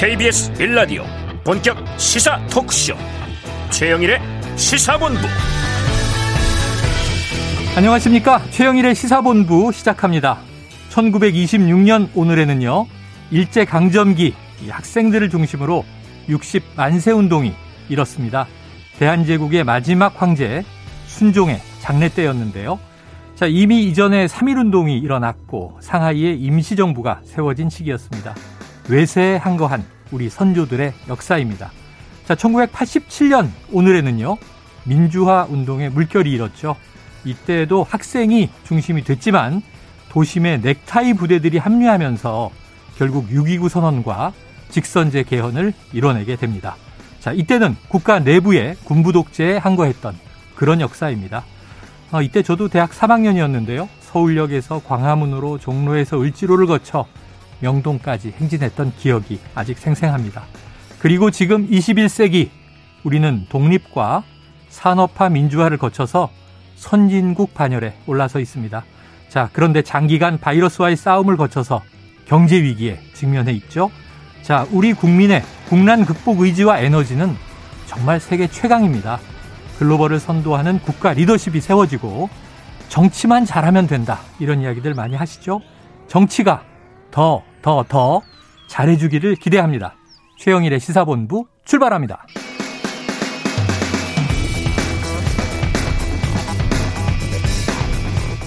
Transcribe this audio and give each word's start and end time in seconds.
KBS 0.00 0.52
1라디오 0.52 1.02
본격 1.42 1.76
시사 1.98 2.38
토크쇼. 2.46 2.94
최영일의 3.70 4.20
시사본부. 4.54 5.18
안녕하십니까? 7.76 8.40
최영일의 8.50 8.94
시사본부 8.94 9.72
시작합니다. 9.72 10.38
1926년 10.90 12.10
오늘에는요 12.14 12.86
일제강점기 13.32 14.34
학생들을 14.70 15.30
중심으로 15.30 15.84
60만세 16.28 17.16
운동이 17.16 17.52
일었습니다. 17.88 18.46
대한제국의 19.00 19.64
마지막 19.64 20.22
황제 20.22 20.62
순종의 21.06 21.60
장례 21.80 22.08
때였는데요. 22.08 22.78
자, 23.34 23.46
이미 23.46 23.82
이전에 23.86 24.26
3.1 24.26 24.58
운동이 24.58 24.96
일어났고 24.96 25.78
상하이에 25.80 26.34
임시정부가 26.34 27.22
세워진 27.24 27.68
시기였습니다. 27.68 28.36
외세에 28.88 29.36
한거한 29.36 29.84
우리 30.10 30.30
선조들의 30.30 30.92
역사입니다. 31.08 31.70
자, 32.24 32.34
1987년 32.34 33.50
오늘에는요. 33.72 34.36
민주화 34.84 35.46
운동의 35.48 35.90
물결이 35.90 36.30
일었죠. 36.32 36.76
이때에도 37.24 37.84
학생이 37.84 38.50
중심이 38.64 39.04
됐지만 39.04 39.62
도심의 40.08 40.60
넥타이 40.60 41.14
부대들이 41.14 41.58
합류하면서 41.58 42.50
결국 42.96 43.28
6.29 43.28 43.68
선언과 43.68 44.32
직선제 44.70 45.24
개헌을 45.24 45.72
이뤄내게 45.92 46.36
됩니다. 46.36 46.76
자, 47.20 47.32
이때는 47.32 47.76
국가 47.88 48.18
내부의 48.18 48.76
군부 48.84 49.12
독재에 49.12 49.58
항거했던 49.58 50.14
그런 50.54 50.80
역사입니다. 50.80 51.44
어, 52.10 52.22
이때 52.22 52.42
저도 52.42 52.68
대학 52.68 52.90
3학년이었는데요. 52.90 53.88
서울역에서 54.00 54.82
광화문으로 54.86 55.58
종로에서 55.58 56.20
을지로를 56.20 56.66
거쳐 56.66 57.06
명동까지 57.60 58.34
행진했던 58.38 58.92
기억이 58.96 59.40
아직 59.54 59.78
생생합니다. 59.78 60.44
그리고 60.98 61.30
지금 61.30 61.68
21세기 61.68 62.50
우리는 63.04 63.46
독립과 63.48 64.24
산업화 64.68 65.28
민주화를 65.28 65.78
거쳐서 65.78 66.30
선진국 66.76 67.54
반열에 67.54 67.94
올라서 68.06 68.40
있습니다. 68.40 68.84
자, 69.28 69.50
그런데 69.52 69.82
장기간 69.82 70.38
바이러스와의 70.38 70.96
싸움을 70.96 71.36
거쳐서 71.36 71.82
경제 72.26 72.62
위기에 72.62 73.00
직면해 73.14 73.52
있죠. 73.52 73.90
자, 74.42 74.66
우리 74.70 74.92
국민의 74.92 75.42
국난 75.68 76.04
극복 76.04 76.40
의지와 76.40 76.78
에너지는 76.80 77.36
정말 77.86 78.20
세계 78.20 78.46
최강입니다. 78.46 79.18
글로벌을 79.78 80.18
선도하는 80.18 80.80
국가 80.80 81.12
리더십이 81.12 81.60
세워지고 81.60 82.28
정치만 82.88 83.44
잘하면 83.44 83.86
된다. 83.86 84.20
이런 84.38 84.60
이야기들 84.62 84.94
많이 84.94 85.14
하시죠? 85.14 85.60
정치가 86.06 86.62
더, 87.10 87.42
더, 87.62 87.84
더 87.88 88.22
잘해주기를 88.68 89.36
기대합니다. 89.36 89.94
최영일의 90.38 90.80
시사본부 90.80 91.46
출발합니다. 91.64 92.26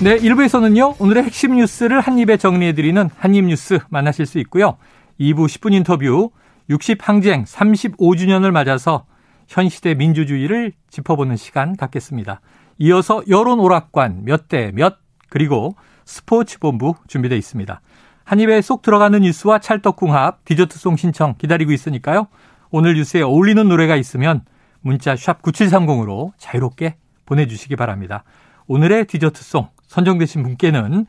네, 0.03 0.18
1부에서는요, 0.18 0.95
오늘의 1.00 1.23
핵심 1.23 1.56
뉴스를 1.58 2.02
한입에 2.02 2.38
정리해드리는 2.38 3.09
한입뉴스 3.18 3.80
만나실 3.90 4.26
수 4.26 4.40
있고요. 4.40 4.78
2부 5.20 5.46
10분 5.46 5.73
인터뷰 5.75 6.31
60항쟁 6.72 7.46
35주년을 7.46 8.50
맞아서 8.52 9.06
현 9.48 9.70
시대 9.70 9.94
민주주의를 9.94 10.72
짚어보는 10.90 11.36
시간 11.36 11.75
갖겠습니다. 11.75 12.42
이어서 12.80 13.22
여론 13.30 13.59
오락관 13.59 14.23
몇 14.25 14.48
대 14.48 14.72
몇 14.73 14.98
그리고 15.30 15.75
스포츠 16.06 16.58
본부 16.58 16.96
준비되어 17.08 17.38
있습니다. 17.38 17.81
한 18.32 18.40
입에 18.40 18.62
쏙 18.62 18.82
들어가는 18.82 19.19
뉴스와 19.24 19.59
찰떡궁합 19.59 20.46
디저트송 20.46 20.96
신청 20.96 21.36
기다리고 21.38 21.74
있으니까요. 21.74 22.28
오늘 22.69 22.94
뉴스에 22.94 23.22
어울리는 23.24 23.68
노래가 23.68 23.97
있으면 23.97 24.46
문자 24.80 25.18
샵 25.18 25.42
9730으로 25.42 26.31
자유롭게 26.38 26.96
보내주시기 27.25 27.75
바랍니다. 27.75 28.24
오늘의 28.68 29.08
디저트송 29.08 29.68
선정되신 29.86 30.44
분께는 30.44 31.08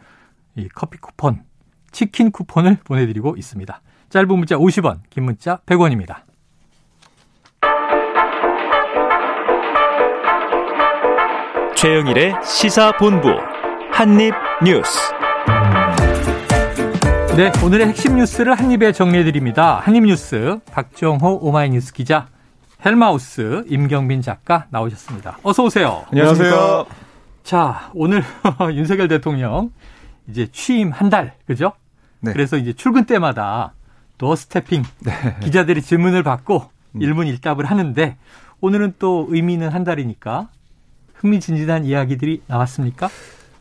이 0.56 0.68
커피 0.74 0.98
쿠폰, 0.98 1.44
치킨 1.92 2.32
쿠폰을 2.32 2.78
보내드리고 2.82 3.36
있습니다. 3.36 3.80
짧은 4.08 4.28
문자 4.28 4.56
50원, 4.56 5.02
긴 5.08 5.22
문자 5.22 5.58
100원입니다. 5.58 6.22
최영일의 11.76 12.34
시사본부 12.42 13.28
한입뉴스. 13.92 15.21
네, 17.36 17.50
오늘의 17.64 17.88
핵심 17.88 18.16
뉴스를 18.16 18.54
한입에 18.54 18.92
정리해드립니다. 18.92 19.80
한입뉴스 19.80 20.58
박정호 20.70 21.38
오마이뉴스 21.40 21.94
기자, 21.94 22.28
헬마우스 22.84 23.64
임경빈 23.68 24.20
작가 24.20 24.66
나오셨습니다. 24.70 25.38
어서 25.42 25.64
오세요. 25.64 26.04
안녕하세요. 26.10 26.86
자, 27.42 27.90
오늘 27.94 28.22
윤석열 28.74 29.08
대통령 29.08 29.70
이제 30.28 30.46
취임 30.52 30.90
한 30.90 31.08
달, 31.08 31.34
그죠? 31.46 31.72
네. 32.20 32.32
그래서 32.32 32.58
이제 32.58 32.74
출근 32.74 33.06
때마다 33.06 33.72
도 34.18 34.36
스태핑 34.36 34.82
네. 35.00 35.12
기자들이 35.42 35.80
질문을 35.80 36.22
받고 36.22 36.70
음. 36.92 37.02
일문일답을 37.02 37.64
하는데 37.64 38.16
오늘은 38.60 38.94
또 38.98 39.26
의미는 39.30 39.70
한 39.70 39.84
달이니까 39.84 40.48
흥미진진한 41.14 41.86
이야기들이 41.86 42.42
나왔습니까? 42.46 43.08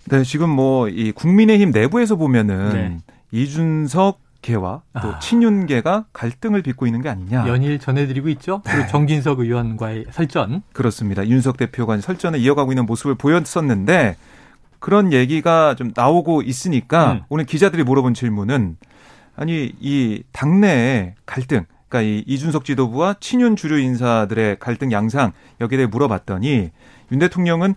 네, 0.09 0.24
지금 0.24 0.50
뭐 0.50 0.90
이 0.90 1.12
국민의힘 1.14 1.72
내부에서 1.72 2.18
보면은 2.18 2.74
네. 2.74 2.98
이준석 3.31 4.19
개와 4.42 4.81
또 5.02 5.08
아. 5.09 5.19
친윤계가 5.19 6.06
갈등을 6.14 6.64
빚고 6.64 6.88
있는 6.88 7.02
게 7.02 7.09
아니냐. 7.09 7.47
연일 7.47 7.80
전해드리고 7.80 8.30
있죠. 8.30 8.62
그리고 8.66 8.81
네. 8.81 8.88
정진석 8.88 9.40
의원과의 9.40 10.06
설전. 10.12 10.64
그렇습니다. 10.74 11.28
윤석 11.28 11.58
대표가 11.58 12.00
설전을 12.00 12.40
이어가고 12.40 12.72
있는 12.72 12.86
모습을 12.86 13.16
보였었는데 13.16 14.16
그런 14.80 15.14
얘기가 15.14 15.75
좀 15.75 15.91
나오고 15.96 16.41
있으니까 16.41 17.14
음. 17.14 17.22
오늘 17.30 17.46
기자들이 17.46 17.84
물어본 17.84 18.16
질문은 18.16 18.78
아니 19.36 19.74
이 19.80 20.24
당내의 20.31 21.16
갈등 21.25 21.66
그러니까 21.91 22.02
이 22.02 22.24
이준석 22.25 22.63
지도부와 22.63 23.16
친윤 23.19 23.57
주류 23.57 23.78
인사들의 23.79 24.57
갈등 24.59 24.91
양상 24.94 25.34
여기에 25.59 25.78
대해 25.78 25.88
물어봤더니 25.88 26.72
윤 27.12 27.19
대통령은 27.19 27.75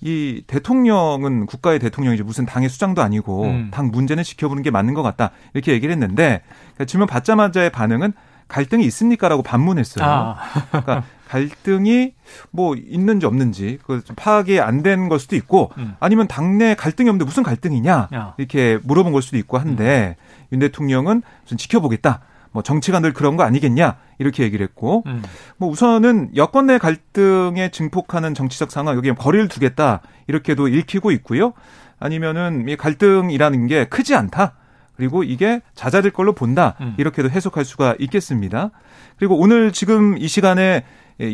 이 0.00 0.44
대통령은 0.46 1.46
국가의 1.46 1.80
대통령이지 1.80 2.22
무슨 2.22 2.46
당의 2.46 2.68
수장도 2.68 3.02
아니고 3.02 3.44
음. 3.46 3.68
당 3.72 3.90
문제는 3.90 4.22
지켜보는 4.22 4.62
게 4.62 4.70
맞는 4.70 4.94
것 4.94 5.02
같다 5.02 5.32
이렇게 5.54 5.72
얘기를 5.72 5.92
했는데 5.92 6.42
그러니까 6.74 6.84
질문 6.84 7.08
받자마자의 7.08 7.70
반응은 7.70 8.12
갈등이 8.46 8.84
있습니까라고 8.86 9.42
반문했어요. 9.42 10.06
아. 10.08 10.36
그러니까 10.70 11.02
갈등이 11.28 12.14
뭐 12.52 12.76
있는지 12.76 13.26
없는지 13.26 13.78
그 13.84 14.02
파악이 14.16 14.60
안 14.60 14.82
된 14.82 15.08
걸 15.08 15.18
수도 15.18 15.34
있고 15.34 15.72
음. 15.78 15.96
아니면 15.98 16.28
당내 16.28 16.76
갈등이 16.76 17.08
없는데 17.10 17.24
무슨 17.26 17.42
갈등이냐 17.42 18.08
야. 18.14 18.34
이렇게 18.38 18.78
물어본 18.84 19.12
걸 19.12 19.20
수도 19.20 19.36
있고 19.36 19.58
한데 19.58 20.16
음. 20.20 20.46
윤 20.52 20.60
대통령은 20.60 21.22
좀 21.44 21.58
지켜보겠다. 21.58 22.20
뭐 22.58 22.62
정치가 22.64 22.98
늘 22.98 23.12
그런 23.12 23.36
거 23.36 23.44
아니겠냐 23.44 23.96
이렇게 24.18 24.42
얘기를 24.42 24.64
했고 24.64 25.04
음. 25.06 25.22
뭐 25.58 25.68
우선은 25.68 26.30
여권 26.34 26.66
내 26.66 26.78
갈등에 26.78 27.70
증폭하는 27.70 28.34
정치적 28.34 28.72
상황 28.72 28.96
여기에 28.96 29.12
거리를 29.12 29.46
두겠다 29.46 30.00
이렇게도 30.26 30.66
읽히고 30.66 31.12
있고요. 31.12 31.52
아니면은 32.00 32.68
이 32.68 32.76
갈등이라는 32.76 33.68
게 33.68 33.84
크지 33.84 34.16
않다. 34.16 34.54
그리고 34.96 35.22
이게 35.22 35.60
잦아들 35.76 36.10
걸로 36.10 36.32
본다. 36.32 36.74
음. 36.80 36.94
이렇게도 36.98 37.30
해석할 37.30 37.64
수가 37.64 37.94
있겠습니다. 38.00 38.70
그리고 39.16 39.38
오늘 39.38 39.72
지금 39.72 40.18
이 40.18 40.26
시간에 40.26 40.82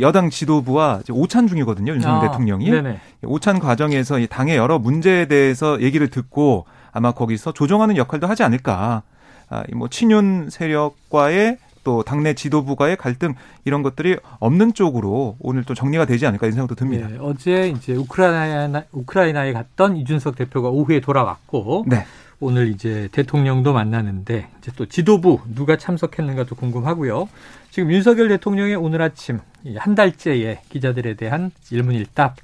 여당 0.01 0.29
지도부와 0.29 1.01
오찬 1.11 1.47
중이거든요. 1.47 1.95
윤석열 1.95 2.19
아, 2.19 2.21
대통령이. 2.21 2.71
네네. 2.71 3.01
오찬 3.23 3.61
과정에서 3.61 4.19
이 4.19 4.27
당의 4.27 4.57
여러 4.57 4.79
문제에 4.79 5.27
대해서 5.27 5.81
얘기를 5.81 6.09
듣고 6.09 6.67
아마 6.93 7.13
거기서 7.13 7.53
조정하는 7.53 7.97
역할도 7.97 8.27
하지 8.27 8.43
않을까. 8.43 9.03
아, 9.49 9.65
뭐 9.75 9.89
친윤 9.89 10.51
세력과의 10.51 11.59
또 11.85 12.03
당내 12.03 12.33
지도부가의 12.35 12.97
갈등 12.97 13.35
이런 13.67 13.83
것들이 13.83 14.17
없는 14.41 14.73
쪽으로 14.73 15.37
오늘 15.39 15.65
또 15.65 15.75
정리가 15.75 16.07
되지 16.07 16.27
않을까 16.27 16.47
이런 16.47 16.55
생각도 16.55 16.75
듭니다. 16.75 17.09
네, 17.09 17.19
어제 17.21 17.69
이제 17.69 17.95
우크라이나 17.95 18.85
우크라이나에 18.93 19.53
갔던 19.53 19.99
이준석 19.99 20.37
대표가 20.37 20.71
오후에 20.71 21.01
돌아왔고 21.01 21.85
네. 21.87 22.07
오늘 22.41 22.69
이제 22.69 23.09
대통령도 23.13 23.73
만나는데 23.75 24.49
이제 24.59 24.73
또 24.77 24.87
지도부 24.87 25.41
누가 25.55 25.77
참석했는가도 25.77 26.57
궁금하고요. 26.57 27.29
지금 27.71 27.93
윤석열 27.93 28.29
대통령의 28.29 28.77
오늘 28.77 29.03
아침 29.03 29.41
한 29.77 29.95
달째의 29.95 30.61
기자들에 30.71 31.15
대한 31.15 31.51
일문일답 31.71 32.37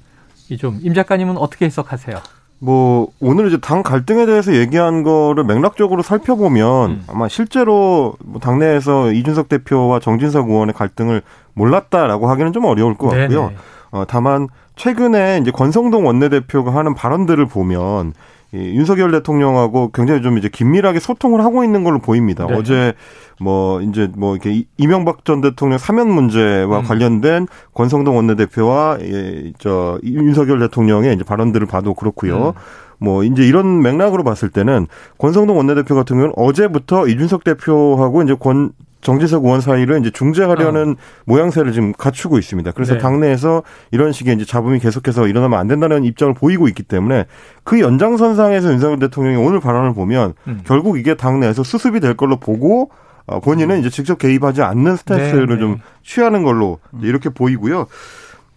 이 0.49 0.57
좀 0.57 0.79
임 0.83 0.93
작가님은 0.93 1.37
어떻게 1.37 1.65
해석하세요? 1.65 2.17
뭐 2.63 3.07
오늘 3.19 3.47
이제 3.47 3.57
당 3.57 3.81
갈등에 3.81 4.27
대해서 4.27 4.53
얘기한 4.53 5.01
거를 5.01 5.43
맥락적으로 5.43 6.03
살펴보면 6.03 6.91
음. 6.91 7.03
아마 7.07 7.27
실제로 7.27 8.13
뭐 8.23 8.39
당내에서 8.39 9.11
이준석 9.11 9.49
대표와 9.49 9.99
정진석 9.99 10.47
의원의 10.47 10.75
갈등을 10.75 11.23
몰랐다라고 11.53 12.29
하기는 12.29 12.53
좀 12.53 12.65
어려울 12.65 12.95
것 12.95 13.07
같고요. 13.07 13.41
네네. 13.41 13.55
어, 13.89 14.03
다만 14.07 14.47
최근에 14.75 15.39
이제 15.41 15.49
권성동 15.49 16.05
원내대표가 16.05 16.73
하는 16.75 16.93
발언들을 16.93 17.47
보면 17.47 18.13
이 18.53 18.57
윤석열 18.57 19.11
대통령하고 19.11 19.91
굉장히 19.93 20.21
좀 20.21 20.37
이제 20.37 20.49
긴밀하게 20.49 20.99
소통을 20.99 21.43
하고 21.43 21.63
있는 21.63 21.83
걸로 21.83 21.99
보입니다. 21.99 22.45
네. 22.47 22.53
어제 22.53 22.93
뭐 23.39 23.81
이제 23.81 24.09
뭐 24.15 24.35
이렇게 24.35 24.65
이명박 24.77 25.23
전 25.23 25.39
대통령 25.39 25.77
사면 25.77 26.09
문제와 26.09 26.79
음. 26.79 26.83
관련된 26.83 27.47
권성동 27.73 28.17
원내대표와 28.17 28.97
예, 29.01 29.53
저 29.57 29.99
윤석열 30.03 30.59
대통령의 30.59 31.15
이제 31.15 31.23
발언들을 31.23 31.65
봐도 31.67 31.93
그렇고요. 31.93 32.49
음. 32.49 32.53
뭐 32.99 33.23
이제 33.23 33.47
이런 33.47 33.81
맥락으로 33.81 34.23
봤을 34.23 34.49
때는 34.49 34.85
권성동 35.17 35.57
원내대표 35.57 35.95
같은 35.95 36.17
경우는 36.17 36.33
어제부터 36.35 37.07
이준석 37.07 37.43
대표하고 37.43 38.21
이제 38.21 38.35
권 38.37 38.73
정재석 39.01 39.43
의원 39.43 39.61
사이를 39.61 39.99
이제 39.99 40.11
중재하려는 40.11 40.91
어. 40.91 41.23
모양새를 41.25 41.73
지금 41.73 41.91
갖추고 41.93 42.37
있습니다. 42.37 42.71
그래서 42.71 42.93
네. 42.93 42.99
당내에서 42.99 43.63
이런 43.91 44.11
식의 44.11 44.35
이제 44.35 44.45
잡음이 44.45 44.79
계속해서 44.79 45.27
일어나면 45.27 45.59
안 45.59 45.67
된다는 45.67 46.03
입장을 46.03 46.33
보이고 46.33 46.67
있기 46.67 46.83
때문에 46.83 47.25
그 47.63 47.79
연장선상에서 47.79 48.71
윤석열 48.71 48.99
대통령이 48.99 49.37
오늘 49.37 49.59
발언을 49.59 49.93
보면 49.93 50.33
음. 50.47 50.61
결국 50.65 50.97
이게 50.97 51.15
당내에서 51.15 51.63
수습이 51.63 51.99
될 51.99 52.15
걸로 52.15 52.37
보고 52.37 52.91
어, 53.25 53.39
본인은 53.39 53.75
음. 53.75 53.79
이제 53.79 53.89
직접 53.89 54.17
개입하지 54.17 54.61
않는 54.61 54.95
스탠스를 54.95 55.47
네, 55.47 55.53
네. 55.55 55.59
좀 55.59 55.79
취하는 56.03 56.43
걸로 56.43 56.79
이렇게 57.01 57.29
보이고요. 57.29 57.87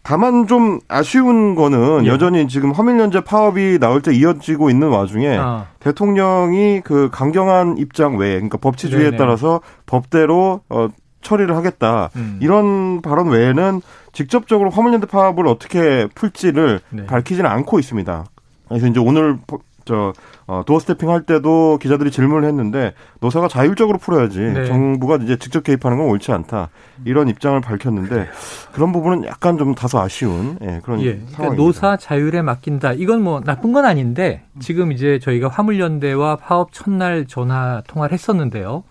다만 0.05 0.47
좀 0.47 0.81
아쉬운 0.87 1.55
거는 1.55 2.05
예. 2.05 2.09
여전히 2.09 2.47
지금 2.47 2.73
허민연재 2.73 3.23
파업이 3.23 3.79
나올 3.81 4.03
때 4.03 4.15
이어지고 4.15 4.69
있는 4.69 4.89
와중에 4.89 5.37
아. 5.39 5.67
대통령이 5.81 6.83
그 6.85 7.09
강경한 7.11 7.79
입장 7.79 8.19
외에 8.19 8.35
그러니까 8.35 8.59
법치주의에 8.59 9.05
네네. 9.05 9.17
따라서 9.17 9.63
법대로 9.87 10.61
어 10.69 10.89
처리를 11.23 11.57
하겠다. 11.57 12.11
음. 12.17 12.39
이런 12.43 13.01
발언 13.01 13.29
외에는 13.29 13.81
직접적으로 14.13 14.69
화물연대 14.69 15.07
파업을 15.07 15.49
어떻게 15.49 16.07
풀지를 16.15 16.81
네. 16.91 17.07
밝히지는 17.07 17.49
않고 17.49 17.79
있습니다. 17.79 18.27
그래서 18.69 18.87
이제 18.87 19.01
오늘 19.01 19.39
저 19.85 20.13
어, 20.47 20.63
도어 20.67 20.79
스태핑 20.79 21.09
할 21.11 21.23
때도 21.23 21.79
기자들이 21.81 22.11
질문을 22.11 22.49
했는데 22.49 22.95
노사가 23.21 23.49
자율적으로 23.49 23.99
풀어야지 23.99 24.41
네. 24.41 24.65
정부가 24.67 25.17
이제 25.17 25.37
직접 25.37 25.63
개입하는 25.63 25.99
건 25.99 26.07
옳지 26.09 26.33
않다. 26.33 26.71
이런 27.05 27.29
입장을 27.29 27.61
밝혔는데 27.61 28.29
그런 28.73 28.93
부분은 28.93 29.25
약간 29.25 29.59
좀 29.59 29.75
다소 29.75 29.99
아쉬운 29.99 30.59
예, 30.63 30.81
그런 30.83 31.01
예, 31.03 31.21
그러니까 31.35 31.55
노사 31.57 31.97
자율에 31.97 32.43
맡긴다. 32.43 32.95
이건 32.95 33.23
뭐 33.23 33.41
나쁜 33.41 33.73
건 33.73 33.85
아닌데 33.85 34.45
지금 34.61 34.93
이제 34.93 35.19
저희가 35.19 35.49
화물연대와 35.49 36.37
파업 36.37 36.73
첫날 36.73 37.27
전화 37.27 37.83
통화를 37.87 38.13
했었는데요. 38.13 38.85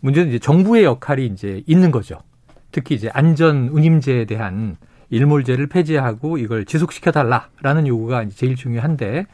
문제는 0.00 0.28
이제 0.28 0.38
정부의 0.38 0.84
역할이 0.84 1.26
이제 1.26 1.62
있는 1.66 1.90
거죠. 1.90 2.18
특히 2.70 2.94
이제 2.94 3.08
안전 3.12 3.68
운임제에 3.68 4.26
대한 4.26 4.76
일몰제를 5.10 5.68
폐지하고 5.68 6.38
이걸 6.38 6.64
지속시켜 6.64 7.10
달라라는 7.12 7.86
요구가 7.86 8.26
제일 8.28 8.56
중요한데 8.56 9.26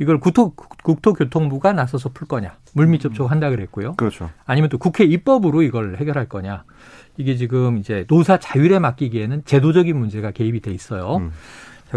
이걸 0.00 0.18
국토, 0.18 0.54
국토교통부가 0.82 1.74
나서서 1.74 2.08
풀 2.14 2.26
거냐. 2.26 2.56
물밑 2.72 3.02
접촉한다 3.02 3.50
그랬고요. 3.50 3.94
그렇죠. 3.96 4.30
아니면 4.46 4.70
또 4.70 4.78
국회 4.78 5.04
입법으로 5.04 5.60
이걸 5.62 5.98
해결할 5.98 6.26
거냐. 6.26 6.64
이게 7.18 7.36
지금 7.36 7.76
이제 7.76 8.06
노사 8.08 8.38
자율에 8.38 8.78
맡기기에는 8.78 9.44
제도적인 9.44 9.94
문제가 9.96 10.30
개입이 10.30 10.60
돼 10.60 10.72
있어요. 10.72 11.16
음. 11.16 11.32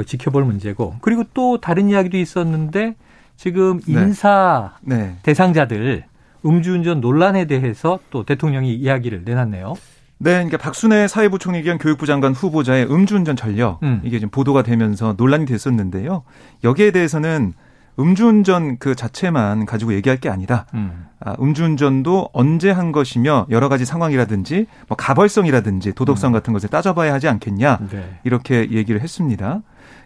지켜볼 0.06 0.44
문제고. 0.44 0.98
그리고 1.02 1.24
또 1.34 1.62
다른 1.62 1.88
이야기도 1.88 2.18
있었는데 2.18 2.96
지금 3.38 3.80
네. 3.88 3.94
인사 3.94 4.74
네. 4.82 4.98
네. 4.98 5.18
대상자들 5.24 6.04
음주운전 6.46 7.00
논란에 7.00 7.46
대해서 7.46 8.00
또 8.10 8.26
대통령이 8.26 8.76
이야기를 8.76 9.24
내놨네요. 9.24 9.76
네, 10.18 10.32
그러니까 10.34 10.58
박순애 10.58 11.08
사회부총리 11.08 11.64
겸 11.64 11.78
교육부 11.78 12.06
장관 12.06 12.34
후보자의 12.34 12.92
음주운전 12.92 13.38
전력 13.38 13.82
음. 13.84 14.02
이게 14.04 14.20
지금 14.20 14.30
보도가 14.30 14.64
되면서 14.64 15.16
논란이 15.16 15.46
됐었는데요. 15.46 16.24
여기에 16.66 16.92
대해서는 16.92 17.54
음주운전 18.00 18.78
그 18.80 18.96
자체만 18.96 19.66
가지고 19.66 19.94
얘기할 19.94 20.20
게 20.20 20.30
아니라 20.30 20.66
음. 20.74 21.08
아, 21.20 21.36
음주운전도 21.40 22.30
언제 22.34 22.72
한 22.72 22.92
것이며 22.92 23.48
여러 23.50 23.70
가지 23.70 23.86
상황이라든지 23.86 24.68
뭐 24.88 24.98
가벌성이라든지 24.98 25.94
도덕성 25.94 26.32
음. 26.32 26.34
같은 26.34 26.54
것을 26.54 26.70
따져봐야 26.70 27.14
하지 27.14 27.28
않겠냐 27.28 27.80
네. 27.92 28.20
이렇게 28.24 28.72
얘기를 28.72 29.02
했습니다. 29.02 29.62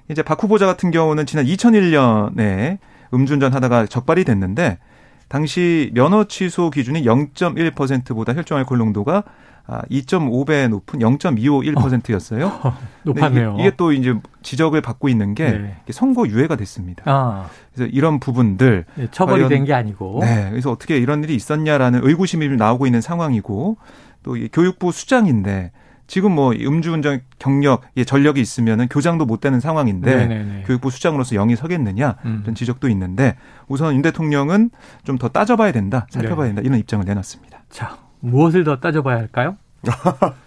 이제 0.10 0.22
박 0.22 0.42
후보자 0.42 0.66
같은 0.66 0.92
경우는 0.92 1.25
지난 1.25 1.45
2001년에 1.45 2.78
음주운전 3.13 3.54
하다가 3.54 3.88
적발이 3.88 4.25
됐는데 4.25 4.78
당시 5.27 5.91
면허 5.94 6.24
취소 6.25 6.69
기준이 6.69 7.03
0.1%보다 7.03 8.33
혈중 8.33 8.57
알코올 8.57 8.77
농도가 8.79 9.24
아, 9.69 9.81
2.5배 9.91 10.69
높은 10.69 11.00
0.251%였어요. 11.00 12.47
어, 12.63 12.77
높았네요. 13.03 13.57
이게, 13.59 13.71
또 13.75 13.91
이제 13.91 14.13
지적을 14.41 14.79
받고 14.81 15.09
있는 15.09 15.35
게 15.35 15.51
네. 15.51 15.75
선거 15.91 16.25
유예가 16.25 16.56
됐습니다. 16.56 17.03
아. 17.06 17.50
그래서 17.74 17.89
이런 17.91 18.21
부분들 18.21 18.85
네, 18.95 19.07
처벌이 19.12 19.47
된 19.50 19.65
게 19.65 19.74
아니고. 19.74 20.19
네. 20.21 20.47
그래서 20.51 20.71
어떻게 20.71 20.97
이런 20.97 21.21
일이 21.24 21.35
있었냐라는 21.35 22.00
의구심이 22.03 22.47
나오고 22.56 22.85
있는 22.85 23.01
상황이고 23.01 23.77
또 24.24 24.38
교육부 24.53 24.94
수장인데 24.94 25.71
지금 26.07 26.31
뭐 26.31 26.54
음주운전 26.54 27.21
경력, 27.38 27.81
예, 27.98 28.06
전력이 28.06 28.39
있으면은 28.39 28.88
교장도 28.88 29.25
못 29.25 29.42
되는 29.42 29.59
상황인데 29.59 30.15
네네네. 30.15 30.63
교육부 30.65 30.89
수장으로서 30.89 31.36
영이 31.36 31.57
서겠느냐 31.57 32.15
음. 32.25 32.39
이런 32.44 32.56
지적도 32.56 32.88
있는데 32.88 33.36
우선 33.68 33.94
윤 33.94 34.01
대통령은 34.01 34.69
좀 35.04 35.18
더 35.18 35.30
따져봐야 35.30 35.71
된다, 35.71 36.06
살펴봐야 36.12 36.50
네. 36.50 36.54
된다 36.54 36.62
이런 36.68 36.80
입장을 36.80 37.04
내놨습니다. 37.04 37.63
자, 37.69 37.98
무엇을 38.19 38.63
더 38.63 38.80
따져봐야 38.80 39.18
할까요? 39.18 39.57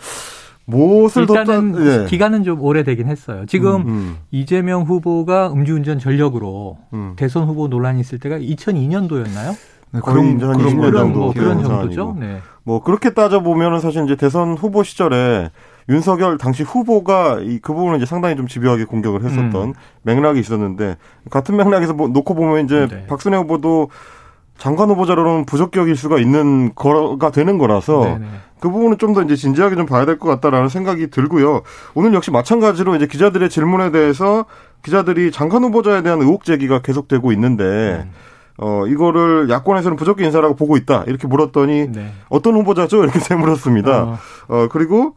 무엇을 0.66 1.22
일단은 1.22 1.72
더 1.72 1.78
따... 1.78 2.02
예. 2.02 2.06
기간은 2.06 2.44
좀 2.44 2.60
오래되긴 2.60 3.08
했어요. 3.08 3.44
지금 3.46 3.80
음, 3.82 3.88
음. 3.88 4.16
이재명 4.30 4.82
후보가 4.82 5.52
음주운전 5.52 5.98
전력으로 5.98 6.78
음. 6.92 7.14
대선 7.16 7.48
후보 7.48 7.66
논란이 7.68 8.00
있을 8.00 8.18
때가 8.18 8.38
2002년도였나요? 8.38 9.56
네, 9.92 10.00
그런 10.04 10.38
그런 10.38 10.58
그런, 10.58 10.92
정도 10.92 11.18
뭐 11.18 11.32
그런 11.32 11.62
정도죠. 11.62 12.16
네. 12.18 12.40
뭐 12.62 12.82
그렇게 12.82 13.10
따져 13.10 13.40
보면은 13.42 13.80
사실 13.80 14.04
이제 14.04 14.14
대선 14.16 14.54
후보 14.56 14.82
시절에 14.82 15.50
윤석열 15.88 16.38
당시 16.38 16.62
후보가 16.62 17.40
이 17.42 17.58
그 17.60 17.74
부분을 17.74 17.96
이제 17.96 18.06
상당히 18.06 18.36
좀 18.36 18.46
집요하게 18.46 18.84
공격을 18.84 19.24
했었던 19.24 19.54
음. 19.56 19.74
맥락이 20.02 20.38
있었는데 20.38 20.96
같은 21.30 21.56
맥락에서 21.56 21.94
뭐 21.94 22.08
놓고 22.08 22.34
보면 22.34 22.64
이제 22.64 22.86
네. 22.88 23.06
박순애 23.08 23.36
후보도 23.38 23.88
장관 24.58 24.90
후보자로는 24.90 25.46
부적격일 25.46 25.96
수가 25.96 26.18
있는 26.18 26.72
거가 26.74 27.30
되는 27.30 27.56
거라서 27.58 28.04
네네. 28.04 28.26
그 28.60 28.68
부분은 28.70 28.98
좀 28.98 29.14
더 29.14 29.22
이제 29.22 29.34
진지하게 29.34 29.74
좀 29.74 29.86
봐야 29.86 30.04
될 30.04 30.18
것 30.18 30.28
같다라는 30.28 30.68
생각이 30.68 31.08
들고요. 31.10 31.62
오늘 31.94 32.12
역시 32.14 32.30
마찬가지로 32.30 32.94
이제 32.94 33.06
기자들의 33.06 33.48
질문에 33.48 33.90
대해서 33.90 34.44
기자들이 34.84 35.32
장관 35.32 35.64
후보자에 35.64 36.02
대한 36.02 36.20
의혹 36.20 36.44
제기가 36.44 36.80
계속되고 36.82 37.32
있는데 37.32 38.04
음. 38.04 38.10
어 38.62 38.86
이거를 38.86 39.48
야권에서는 39.48 39.96
부적격 39.96 40.24
인사라고 40.24 40.54
보고 40.54 40.76
있다 40.76 41.04
이렇게 41.06 41.26
물었더니 41.26 41.88
네. 41.92 42.12
어떤 42.28 42.54
후보자죠 42.54 43.02
이렇게 43.02 43.34
물었습니다. 43.34 44.02
어. 44.02 44.18
어 44.48 44.68
그리고 44.70 45.14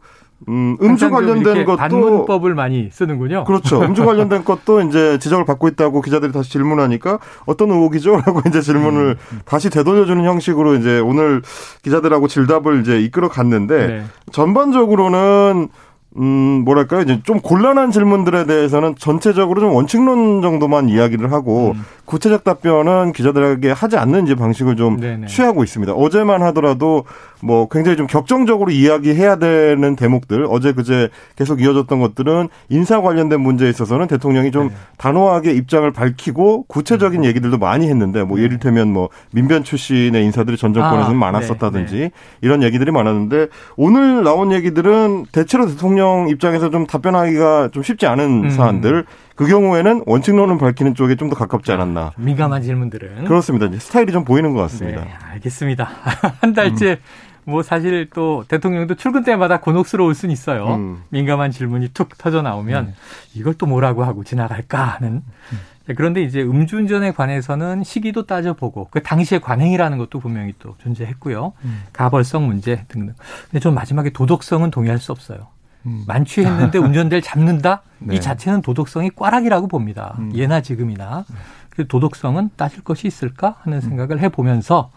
음, 0.48 0.76
음주 0.82 1.10
관련된 1.10 1.64
것도 1.64 1.76
반문법을 1.76 2.54
많이 2.54 2.90
쓰는군요. 2.92 3.44
그렇죠. 3.44 3.80
음주 3.80 4.04
관련된 4.04 4.44
것도 4.44 4.82
이제 4.82 5.18
지적을 5.18 5.44
받고 5.44 5.68
있다고 5.68 6.02
기자들이 6.02 6.32
다시 6.32 6.50
질문하니까 6.50 7.18
어떤 7.46 7.70
의혹이죠?라고 7.70 8.42
이제 8.48 8.60
질문을 8.60 9.16
음. 9.32 9.40
다시 9.44 9.70
되돌려주는 9.70 10.22
형식으로 10.24 10.74
이제 10.74 10.98
오늘 10.98 11.42
기자들하고 11.82 12.28
질답을 12.28 12.80
이제 12.80 13.00
이끌어 13.00 13.28
갔는데 13.28 13.86
네. 13.86 14.04
전반적으로는 14.32 15.68
음, 16.16 16.62
뭐랄까요. 16.64 17.00
이제 17.00 17.20
좀 17.24 17.40
곤란한 17.40 17.90
질문들에 17.90 18.46
대해서는 18.46 18.94
전체적으로 18.96 19.60
좀 19.60 19.74
원칙론 19.74 20.42
정도만 20.42 20.88
이야기를 20.88 21.32
하고 21.32 21.72
음. 21.74 21.84
구체적 22.04 22.44
답변은 22.44 23.12
기자들에게 23.12 23.72
하지 23.72 23.96
않는 23.96 24.24
이제 24.24 24.34
방식을 24.34 24.76
좀 24.76 25.00
네네. 25.00 25.26
취하고 25.26 25.64
있습니다. 25.64 25.92
어제만 25.92 26.42
하더라도 26.42 27.04
뭐 27.42 27.68
굉장히 27.68 27.96
좀 27.96 28.06
격정적으로 28.06 28.70
이야기해야 28.70 29.36
되는 29.36 29.96
대목들 29.96 30.46
어제 30.48 30.72
그제 30.72 31.08
계속 31.36 31.60
이어졌던 31.60 31.98
것들은 32.00 32.48
인사 32.68 33.00
관련된 33.00 33.40
문제에 33.40 33.68
있어서는 33.70 34.06
대통령이 34.06 34.50
좀 34.50 34.68
네. 34.68 34.74
단호하게 34.98 35.52
입장을 35.52 35.90
밝히고 35.90 36.66
구체적인 36.68 37.22
음. 37.22 37.24
얘기들도 37.24 37.58
많이 37.58 37.88
했는데 37.88 38.22
뭐 38.22 38.36
네. 38.36 38.44
예를들면 38.44 38.92
뭐 38.92 39.08
민변 39.32 39.64
출신의 39.64 40.24
인사들이 40.24 40.56
전 40.58 40.74
정권에서는 40.74 41.16
아, 41.16 41.18
많았었다든지 41.18 41.94
네. 41.94 42.00
네. 42.02 42.10
이런 42.40 42.62
얘기들이 42.62 42.92
많았는데 42.92 43.48
오늘 43.76 44.22
나온 44.22 44.52
얘기들은 44.52 45.26
대체로 45.32 45.66
대통령 45.66 46.03
입장에서 46.28 46.70
좀 46.70 46.86
답변하기가 46.86 47.68
좀 47.72 47.82
쉽지 47.82 48.06
않은 48.06 48.44
음. 48.44 48.50
사안들 48.50 49.04
그 49.34 49.46
경우에는 49.46 50.04
원칙론을 50.06 50.58
밝히는 50.58 50.94
쪽에 50.94 51.16
좀 51.16 51.28
더 51.28 51.36
가깝지 51.36 51.72
않았나. 51.72 52.12
민감한 52.16 52.62
질문들은. 52.62 53.24
그렇습니다. 53.24 53.66
스타일이 53.78 54.12
좀 54.12 54.24
보이는 54.24 54.52
것 54.52 54.60
같습니다. 54.62 55.02
네, 55.04 55.10
알겠습니다. 55.32 55.84
한 56.40 56.52
달째 56.52 56.90
음. 56.90 57.50
뭐 57.50 57.62
사실 57.62 58.08
또 58.14 58.44
대통령도 58.48 58.94
출근 58.94 59.22
때마다 59.24 59.60
곤혹스러울 59.60 60.14
수는 60.14 60.32
있어요. 60.32 60.74
음. 60.74 61.02
민감한 61.10 61.50
질문이 61.50 61.88
툭 61.94 62.16
터져 62.18 62.42
나오면 62.42 62.86
음. 62.86 62.94
이걸 63.34 63.54
또 63.54 63.66
뭐라고 63.66 64.04
하고 64.04 64.24
지나갈까 64.24 64.82
하는. 64.82 65.22
음. 65.52 65.60
그런데 65.96 66.22
이제 66.22 66.40
음주운전에 66.40 67.12
관해서는 67.12 67.84
시기도 67.84 68.24
따져보고 68.24 68.88
그 68.90 69.02
당시의 69.02 69.40
관행이라는 69.42 69.98
것도 69.98 70.18
분명히 70.18 70.54
또 70.58 70.74
존재했고요. 70.78 71.52
음. 71.64 71.82
가벌성 71.92 72.46
문제 72.46 72.84
등등. 72.88 73.14
근데 73.50 73.60
좀 73.60 73.74
마지막에 73.74 74.10
도덕성은 74.10 74.70
동의할 74.70 74.98
수 74.98 75.12
없어요. 75.12 75.48
음. 75.86 76.04
만취했는데 76.06 76.78
운전대를 76.78 77.22
잡는다? 77.22 77.82
네. 77.98 78.16
이 78.16 78.20
자체는 78.20 78.62
도덕성이 78.62 79.10
꽈락이라고 79.10 79.68
봅니다. 79.68 80.16
음. 80.18 80.32
예나 80.34 80.60
지금이나. 80.60 81.24
그 81.70 81.86
도덕성은 81.88 82.50
따질 82.56 82.84
것이 82.84 83.06
있을까 83.08 83.56
하는 83.62 83.80
생각을 83.80 84.20
해보면서 84.20 84.90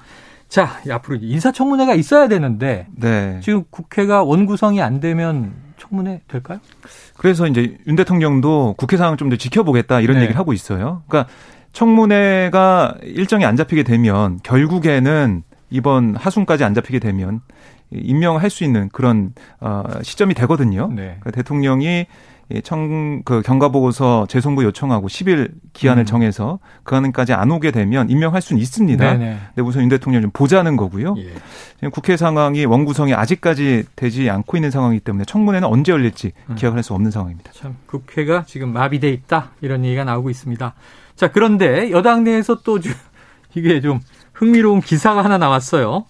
자, 0.48 0.80
앞으로 0.90 1.18
인사청문회가 1.22 1.96
있어야 1.96 2.28
되는데 2.28 2.88
네. 2.96 3.40
지금 3.42 3.64
국회가 3.70 4.24
원구성이 4.24 4.82
안 4.82 5.00
되면 5.00 5.54
청문회 5.78 6.22
될까요? 6.28 6.60
그래서 7.18 7.48
이제 7.48 7.78
윤 7.88 7.96
대통령도 7.96 8.76
국회 8.78 8.96
상황 8.98 9.18
좀 9.18 9.30
더 9.30 9.36
지켜보겠다 9.36 10.00
이런 10.02 10.18
네. 10.18 10.24
얘기를 10.24 10.40
하고 10.40 10.54
있어요. 10.54 11.02
그러니까 11.08 11.32
청문회가 11.74 12.96
일정이 13.04 13.44
안 13.46 13.56
잡히게 13.56 13.84
되면 13.84 14.40
결국에는 14.44 15.44
이번 15.70 16.16
하순까지 16.16 16.64
안 16.64 16.74
잡히게 16.74 17.00
되면 17.00 17.42
임명할 17.92 18.50
수 18.50 18.64
있는 18.64 18.90
그런 18.90 19.34
어 19.60 19.84
시점이 20.02 20.34
되거든요. 20.34 20.88
네. 20.88 21.18
그러니까 21.20 21.32
대통령이 21.32 22.08
청, 22.64 23.24
그 23.26 23.42
경과보고서 23.42 24.26
재송부 24.28 24.64
요청하고 24.64 25.10
10일 25.10 25.52
기한을 25.74 26.04
음. 26.04 26.06
정해서 26.06 26.60
그 26.84 26.96
안까지 26.96 27.34
안 27.34 27.52
오게 27.52 27.72
되면 27.72 28.10
임명할 28.10 28.42
수는 28.42 28.62
있습니다. 28.62 29.04
네네. 29.04 29.38
근데 29.54 29.62
우선 29.62 29.84
윤 29.84 29.90
대통령 29.90 30.22
좀 30.22 30.32
보자는 30.32 30.78
거고요. 30.78 31.16
예. 31.18 31.34
지금 31.76 31.92
국회 31.92 32.16
상황이 32.16 32.64
원구성이 32.66 33.14
아직까지 33.14 33.84
되지 33.98 34.30
않고 34.30 34.56
있는 34.56 34.72
상황이기 34.72 35.02
때문에 35.04 35.26
청문회는 35.26 35.68
언제 35.68 35.92
열릴지 35.92 36.32
음. 36.50 36.56
기약을 36.56 36.78
할수 36.78 36.94
없는 36.94 37.12
상황입니다. 37.12 37.52
참 37.54 37.76
국회가 37.86 38.46
지금 38.46 38.72
마비돼 38.72 39.10
있다 39.10 39.52
이런 39.60 39.84
얘기가 39.84 40.06
나오고 40.06 40.30
있습니다. 40.30 40.74
자 41.18 41.32
그런데 41.32 41.92
여당 41.92 42.24
내에서 42.24 42.62
또 42.62 42.80
이게 43.56 43.82
좀 43.82 44.00
흥미로운 44.32 44.80
기사가 44.80 45.22
하나 45.22 45.38
나왔어요. 45.38 46.06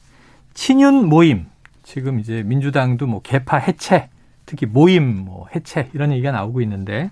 친윤 0.53 1.07
모임 1.07 1.47
지금 1.87 2.19
이제 2.19 2.43
민주당도 2.43 3.07
뭐 3.07 3.21
개파 3.21 3.59
해체 3.59 4.09
특히 4.45 4.65
모임 4.65 5.23
뭐 5.23 5.47
해체 5.55 5.89
이런 5.93 6.11
얘기가 6.11 6.33
나오고 6.33 6.59
있는데 6.61 7.11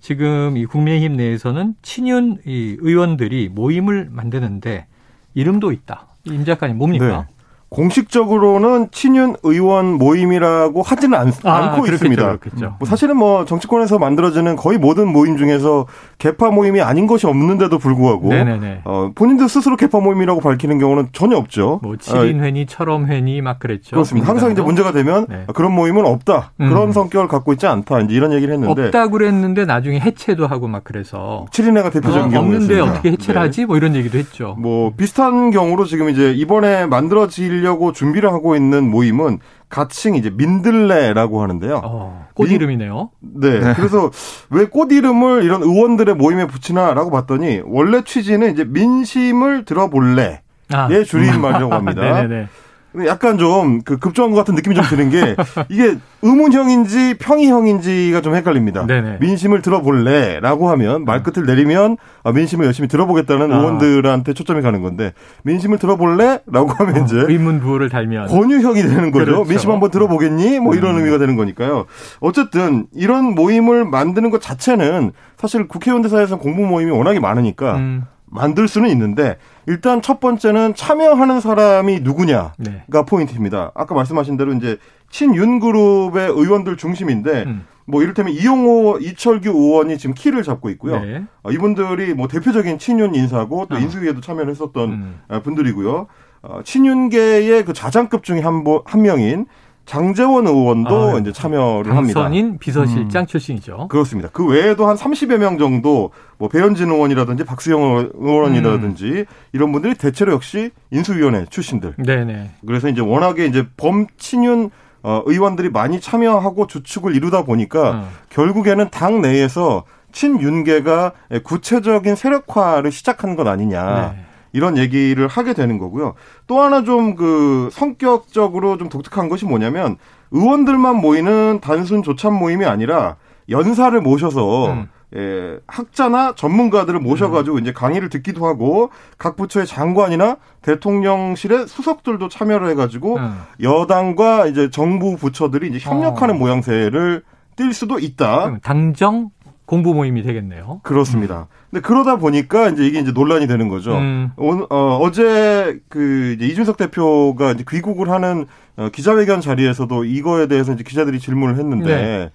지금 0.00 0.56
이 0.56 0.66
국민의힘 0.66 1.16
내에서는 1.16 1.76
친윤 1.82 2.38
이 2.44 2.76
의원들이 2.80 3.50
모임을 3.50 4.08
만드는데 4.10 4.86
이름도 5.34 5.70
있다. 5.70 6.08
임 6.24 6.44
작가님 6.44 6.76
뭡니까? 6.76 7.28
네. 7.28 7.34
공식적으로는 7.70 8.88
친윤 8.90 9.36
의원 9.44 9.92
모임이라고 9.94 10.82
하지는 10.82 11.16
않, 11.16 11.32
아, 11.44 11.76
고 11.76 11.86
있습니다. 11.86 12.22
그렇겠죠. 12.22 12.76
뭐 12.80 12.86
사실은 12.86 13.16
뭐 13.16 13.44
정치권에서 13.44 13.98
만들어지는 14.00 14.56
거의 14.56 14.76
모든 14.76 15.06
모임 15.08 15.36
중에서 15.36 15.86
개파 16.18 16.50
모임이 16.50 16.80
아닌 16.82 17.06
것이 17.06 17.28
없는데도 17.28 17.78
불구하고 17.78 18.28
네네네. 18.28 18.82
어, 18.84 19.12
본인들 19.14 19.48
스스로 19.48 19.76
개파 19.76 20.00
모임이라고 20.00 20.40
밝히는 20.40 20.80
경우는 20.80 21.10
전혀 21.12 21.36
없죠. 21.36 21.78
뭐 21.82 21.94
7인회니 21.94 22.66
철험회니 22.68 23.40
막 23.40 23.60
그랬죠. 23.60 23.90
그렇습니다. 23.92 24.28
항상 24.28 24.50
이제 24.50 24.62
문제가 24.62 24.90
되면 24.90 25.26
네. 25.28 25.44
그런 25.54 25.72
모임은 25.72 26.04
없다. 26.04 26.52
음. 26.60 26.68
그런 26.68 26.90
성격을 26.90 27.28
갖고 27.28 27.52
있지 27.52 27.68
않다. 27.68 28.00
이제 28.00 28.14
이런 28.14 28.32
얘기를 28.32 28.52
했는데 28.52 28.86
없다 28.86 29.08
그랬는데 29.08 29.64
나중에 29.64 30.00
해체도 30.00 30.48
하고 30.48 30.66
막 30.66 30.82
그래서 30.82 31.46
7인회가 31.52 31.92
대표적인 31.92 32.26
어, 32.26 32.28
경우였습니다. 32.30 32.50
없는데 32.50 32.80
어떻게 32.80 33.10
해체를 33.12 33.40
네. 33.40 33.46
하지? 33.46 33.64
뭐 33.64 33.76
이런 33.76 33.94
얘기도 33.94 34.18
했죠. 34.18 34.56
뭐 34.58 34.92
비슷한 34.96 35.52
경우로 35.52 35.84
지금 35.84 36.10
이제 36.10 36.32
이번에 36.32 36.86
만들어질 36.86 37.59
하려고 37.60 37.92
준비를 37.92 38.32
하고 38.32 38.56
있는 38.56 38.90
모임은 38.90 39.38
가칭 39.68 40.14
이제 40.16 40.30
민들레라고 40.30 41.42
하는데요. 41.42 41.80
어, 41.84 42.26
꽃 42.34 42.50
이름이네요. 42.50 43.10
네. 43.20 43.60
그래서 43.76 44.10
왜 44.50 44.66
꽃 44.66 44.90
이름을 44.92 45.44
이런 45.44 45.62
의원들의 45.62 46.14
모임에 46.16 46.46
붙이나라고 46.46 47.10
봤더니 47.10 47.62
원래 47.66 48.02
취지는 48.02 48.52
이제 48.52 48.64
민심을 48.64 49.64
들어볼래의 49.64 50.40
아. 50.72 50.88
줄임말이라고 51.06 51.72
합니다. 51.72 52.00
네네네. 52.02 52.48
약간 53.06 53.38
좀 53.38 53.80
그 53.84 53.98
급조한 53.98 54.30
것 54.30 54.36
같은 54.36 54.54
느낌이 54.54 54.74
좀 54.74 54.84
드는 54.84 55.10
게 55.10 55.36
이게 55.68 55.96
의문형인지 56.22 57.14
평의형인지가 57.18 58.20
좀 58.20 58.34
헷갈립니다. 58.34 58.86
네네. 58.86 59.18
민심을 59.20 59.62
들어볼래라고 59.62 60.68
하면 60.70 61.04
말끝을 61.04 61.46
내리면 61.46 61.96
아, 62.22 62.32
민심을 62.32 62.66
열심히 62.66 62.88
들어보겠다는 62.88 63.52
아. 63.52 63.56
의원들한테 63.56 64.32
초점이 64.32 64.62
가는 64.62 64.82
건데 64.82 65.12
민심을 65.42 65.78
들어볼래라고 65.78 66.68
하면 66.68 66.98
어, 66.98 67.04
이제 67.04 67.24
의문 67.28 67.60
부호를 67.60 67.88
달면 67.88 68.26
권유형이 68.26 68.82
되는 68.82 69.10
거죠. 69.10 69.24
그렇죠. 69.24 69.44
민심 69.44 69.70
한번 69.70 69.90
들어보겠니? 69.90 70.60
뭐 70.60 70.74
이런 70.74 70.94
음. 70.94 70.98
의미가 70.98 71.18
되는 71.18 71.36
거니까요. 71.36 71.86
어쨌든 72.20 72.86
이런 72.94 73.34
모임을 73.34 73.84
만드는 73.84 74.30
것 74.30 74.40
자체는 74.40 75.12
사실 75.36 75.68
국회의원들 75.68 76.10
사이에서 76.10 76.38
공부 76.38 76.62
모임이 76.66 76.90
워낙에 76.90 77.20
많으니까 77.20 77.76
음. 77.76 78.04
만들 78.26 78.68
수는 78.68 78.90
있는데 78.90 79.36
일단 79.66 80.02
첫 80.02 80.20
번째는 80.20 80.74
참여하는 80.74 81.40
사람이 81.40 82.00
누구냐가 82.00 82.52
네. 82.58 82.84
포인트입니다. 83.08 83.72
아까 83.74 83.94
말씀하신 83.94 84.36
대로 84.36 84.52
이제 84.52 84.78
친윤 85.10 85.60
그룹의 85.60 86.28
의원들 86.28 86.76
중심인데 86.76 87.44
음. 87.46 87.66
뭐 87.86 88.02
이를테면 88.02 88.32
이용호, 88.32 88.98
이철규 89.00 89.50
의원이 89.50 89.98
지금 89.98 90.14
키를 90.14 90.42
잡고 90.42 90.70
있고요. 90.70 91.00
네. 91.00 91.24
어, 91.42 91.50
이분들이 91.50 92.14
뭐 92.14 92.28
대표적인 92.28 92.78
친윤 92.78 93.14
인사고 93.14 93.66
또 93.68 93.76
어. 93.76 93.78
인수위에도 93.78 94.20
참여를 94.20 94.50
했었던 94.50 94.90
음. 94.90 95.20
어, 95.28 95.40
분들이고요. 95.42 96.06
어, 96.42 96.60
친윤계의 96.64 97.64
그 97.64 97.72
자장급 97.72 98.22
중에 98.22 98.40
한, 98.40 98.64
한 98.84 99.02
명인 99.02 99.46
장재원 99.90 100.46
의원도 100.46 101.16
아, 101.16 101.18
이제 101.18 101.32
참여를 101.32 101.96
합니다. 101.96 102.20
당선인 102.20 102.58
비서실장 102.58 103.24
음. 103.24 103.26
출신이죠. 103.26 103.88
그렇습니다. 103.88 104.28
그 104.32 104.46
외에도 104.46 104.86
한 104.86 104.94
30여 104.94 105.36
명 105.36 105.58
정도 105.58 106.12
뭐 106.38 106.48
배현진 106.48 106.88
의원이라든지 106.88 107.42
박수영 107.42 108.10
의원이라든지 108.14 109.04
음. 109.04 109.24
이런 109.52 109.72
분들이 109.72 109.94
대체로 109.94 110.32
역시 110.32 110.70
인수위원회 110.92 111.46
출신들. 111.50 111.94
네네. 111.98 112.50
그래서 112.64 112.88
이제 112.88 113.00
워낙에 113.00 113.46
이제 113.46 113.66
범친윤 113.76 114.70
어, 115.02 115.22
의원들이 115.26 115.70
많이 115.70 116.00
참여하고 116.00 116.68
주축을 116.68 117.16
이루다 117.16 117.42
보니까 117.42 117.90
음. 117.90 118.08
결국에는 118.28 118.90
당 118.90 119.20
내에서 119.20 119.82
친윤계가 120.12 121.12
구체적인 121.42 122.14
세력화를 122.14 122.92
시작한 122.92 123.34
것 123.34 123.48
아니냐. 123.48 124.12
네. 124.14 124.24
이런 124.52 124.76
얘기를 124.76 125.28
하게 125.28 125.54
되는 125.54 125.78
거고요. 125.78 126.14
또 126.46 126.60
하나 126.60 126.82
좀 126.82 127.10
그 127.20 127.68
성격적으로 127.72 128.78
좀 128.78 128.88
독특한 128.88 129.28
것이 129.28 129.44
뭐냐면 129.44 129.96
의원들만 130.30 130.96
모이는 130.96 131.60
단순 131.60 132.02
조찬 132.02 132.32
모임이 132.32 132.64
아니라 132.64 133.16
연사를 133.50 134.00
모셔서 134.00 134.72
음. 134.72 134.88
예, 135.16 135.58
학자나 135.66 136.34
전문가들을 136.36 136.98
모셔가지고 137.00 137.56
음. 137.56 137.60
이제 137.60 137.72
강의를 137.72 138.08
듣기도 138.08 138.46
하고 138.46 138.90
각 139.18 139.36
부처의 139.36 139.66
장관이나 139.66 140.36
대통령실의 140.62 141.66
수석들도 141.66 142.28
참여를 142.28 142.70
해가지고 142.70 143.16
음. 143.16 143.42
여당과 143.60 144.46
이제 144.46 144.70
정부 144.70 145.16
부처들이 145.16 145.68
이제 145.68 145.78
협력하는 145.80 146.36
어. 146.36 146.38
모양새를 146.38 147.22
띌 147.56 147.72
수도 147.72 147.98
있다. 147.98 148.58
당정 148.62 149.30
공부 149.70 149.94
모임이 149.94 150.24
되겠네요. 150.24 150.80
그렇습니다. 150.82 151.42
음. 151.42 151.46
근데 151.70 151.86
그러다 151.86 152.16
보니까 152.16 152.70
이제 152.70 152.84
이게 152.84 152.98
이제 152.98 153.12
논란이 153.12 153.46
되는 153.46 153.68
거죠. 153.68 153.96
음. 153.96 154.32
어, 154.36 154.98
어제 155.00 155.78
그 155.88 156.34
이제 156.36 156.46
이준석 156.46 156.76
대표가 156.76 157.52
이제 157.52 157.62
귀국을 157.70 158.10
하는 158.10 158.46
어, 158.76 158.88
기자회견 158.88 159.40
자리에서도 159.40 160.06
이거에 160.06 160.48
대해서 160.48 160.72
이제 160.72 160.82
기자들이 160.82 161.20
질문을 161.20 161.56
했는데 161.56 161.86
네. 161.86 162.30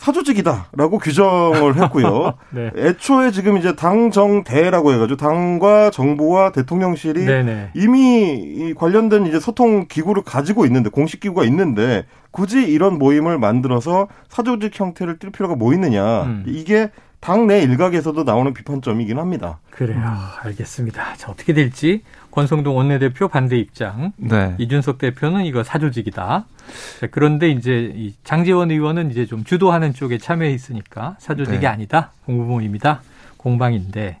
사조직이다라고 0.00 0.98
규정을 0.98 1.76
했고요. 1.76 2.32
네. 2.50 2.70
애초에 2.74 3.30
지금 3.32 3.58
이제 3.58 3.76
당정대라고 3.76 4.94
해가지고 4.94 5.18
당과 5.18 5.90
정부와 5.90 6.52
대통령실이 6.52 7.26
네네. 7.26 7.72
이미 7.74 8.72
관련된 8.74 9.26
이제 9.26 9.38
소통 9.38 9.86
기구를 9.88 10.22
가지고 10.22 10.64
있는데 10.64 10.88
공식 10.88 11.20
기구가 11.20 11.44
있는데 11.44 12.06
굳이 12.30 12.62
이런 12.62 12.98
모임을 12.98 13.38
만들어서 13.38 14.08
사조직 14.30 14.78
형태를 14.80 15.18
띨 15.18 15.32
필요가 15.32 15.54
뭐 15.54 15.74
있느냐 15.74 16.22
음. 16.22 16.44
이게 16.46 16.90
당내 17.20 17.60
일각에서도 17.60 18.24
나오는 18.24 18.54
비판점이긴 18.54 19.18
합니다. 19.18 19.60
그래요. 19.70 20.00
알겠습니다. 20.42 21.16
자, 21.16 21.30
어떻게 21.30 21.52
될지 21.52 22.02
권성동 22.30 22.76
원내대표 22.76 23.28
반대 23.28 23.58
입장. 23.58 24.12
네. 24.16 24.54
이준석 24.58 24.98
대표는 24.98 25.44
이거 25.44 25.62
사조직이다. 25.64 26.44
자, 27.00 27.06
그런데 27.10 27.50
이제 27.50 27.92
이 27.94 28.14
장재원 28.24 28.70
의원은 28.70 29.10
이제 29.10 29.26
좀 29.26 29.44
주도하는 29.44 29.94
쪽에 29.94 30.18
참여해 30.18 30.52
있으니까 30.52 31.16
사조직이 31.18 31.60
네. 31.60 31.66
아니다. 31.66 32.12
공부모임이다. 32.26 33.02
공방인데. 33.36 34.18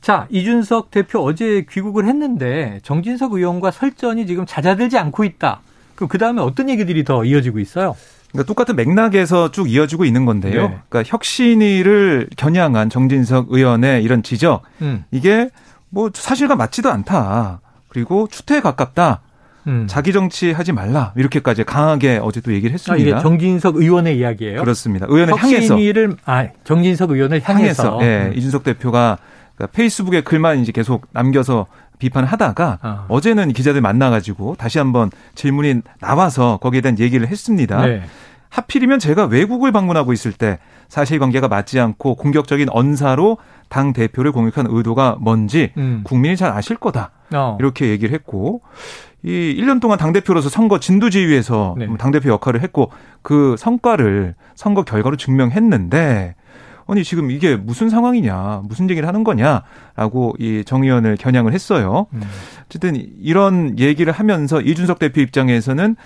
자, 0.00 0.26
이준석 0.30 0.90
대표 0.90 1.20
어제 1.20 1.64
귀국을 1.70 2.06
했는데 2.06 2.80
정진석 2.82 3.32
의원과 3.32 3.70
설전이 3.70 4.26
지금 4.26 4.44
잦아들지 4.46 4.98
않고 4.98 5.24
있다. 5.24 5.60
그럼 5.94 6.08
그 6.08 6.18
다음에 6.18 6.42
어떤 6.42 6.68
얘기들이 6.68 7.04
더 7.04 7.24
이어지고 7.24 7.58
있어요? 7.58 7.96
그러니까 8.32 8.48
똑같은 8.48 8.74
맥락에서 8.74 9.52
쭉 9.52 9.70
이어지고 9.70 10.04
있는 10.04 10.24
건데요. 10.26 10.68
네. 10.68 10.78
그러니까 10.88 11.04
혁신위를 11.06 12.28
겨냥한 12.36 12.90
정진석 12.90 13.46
의원의 13.50 14.02
이런 14.02 14.22
지적 14.24 14.62
음. 14.82 15.04
이게 15.12 15.50
뭐 15.94 16.10
사실과 16.12 16.56
맞지도 16.56 16.90
않다. 16.90 17.60
그리고 17.88 18.26
추태에 18.28 18.60
가깝다. 18.60 19.20
음. 19.66 19.86
자기 19.88 20.12
정치 20.12 20.52
하지 20.52 20.72
말라 20.72 21.12
이렇게까지 21.16 21.64
강하게 21.64 22.20
어제 22.20 22.42
도 22.42 22.52
얘기를 22.52 22.74
했습니다. 22.74 22.92
아, 22.92 22.96
이게 22.98 23.22
정진석 23.22 23.76
의원의 23.76 24.18
이야기예요. 24.18 24.60
그렇습니다. 24.60 25.06
의원을 25.08 25.40
향해서 25.40 25.78
아 26.26 26.48
정진석 26.64 27.12
의원을 27.12 27.40
향해서, 27.42 27.96
향해서. 27.96 27.98
예, 28.02 28.26
음. 28.26 28.32
이준석 28.34 28.64
대표가 28.64 29.16
그러니까 29.54 29.74
페이스북에 29.74 30.20
글만 30.22 30.58
이제 30.58 30.72
계속 30.72 31.06
남겨서 31.12 31.66
비판하다가 31.98 32.78
어. 32.82 33.06
어제는 33.08 33.52
기자들 33.52 33.80
만나가지고 33.80 34.56
다시 34.58 34.78
한번 34.78 35.10
질문이 35.34 35.80
나와서 36.00 36.58
거기에 36.60 36.82
대한 36.82 36.98
얘기를 36.98 37.26
했습니다. 37.26 37.86
네. 37.86 38.02
하필이면 38.50 38.98
제가 38.98 39.24
외국을 39.24 39.72
방문하고 39.72 40.12
있을 40.12 40.32
때 40.32 40.58
사실관계가 40.88 41.48
맞지 41.48 41.80
않고 41.80 42.16
공격적인 42.16 42.68
언사로 42.70 43.38
당 43.74 43.92
대표를 43.92 44.30
공격한 44.30 44.66
의도가 44.68 45.16
뭔지 45.18 45.72
음. 45.78 46.02
국민이 46.04 46.36
잘 46.36 46.52
아실 46.52 46.76
거다. 46.76 47.10
어. 47.34 47.56
이렇게 47.58 47.88
얘기를 47.88 48.14
했고 48.14 48.62
이 49.24 49.28
1년 49.58 49.80
동안 49.80 49.98
당 49.98 50.12
대표로서 50.12 50.48
선거 50.48 50.78
진두지휘에서 50.78 51.74
네. 51.76 51.88
당 51.98 52.12
대표 52.12 52.30
역할을 52.30 52.62
했고 52.62 52.92
그 53.22 53.56
성과를 53.58 54.36
선거 54.54 54.84
결과로 54.84 55.16
증명했는데 55.16 56.36
아니 56.86 57.02
지금 57.02 57.32
이게 57.32 57.56
무슨 57.56 57.88
상황이냐 57.88 58.62
무슨 58.64 58.88
얘기를 58.90 59.08
하는 59.08 59.24
거냐라고 59.24 60.36
이 60.38 60.62
정 60.64 60.84
의원을 60.84 61.16
겨냥을 61.16 61.52
했어요. 61.52 62.06
음. 62.12 62.22
어쨌든 62.66 62.94
이런 62.94 63.76
얘기를 63.80 64.12
하면서 64.12 64.60
이준석 64.60 65.00
대표 65.00 65.20
입장에서는 65.20 65.96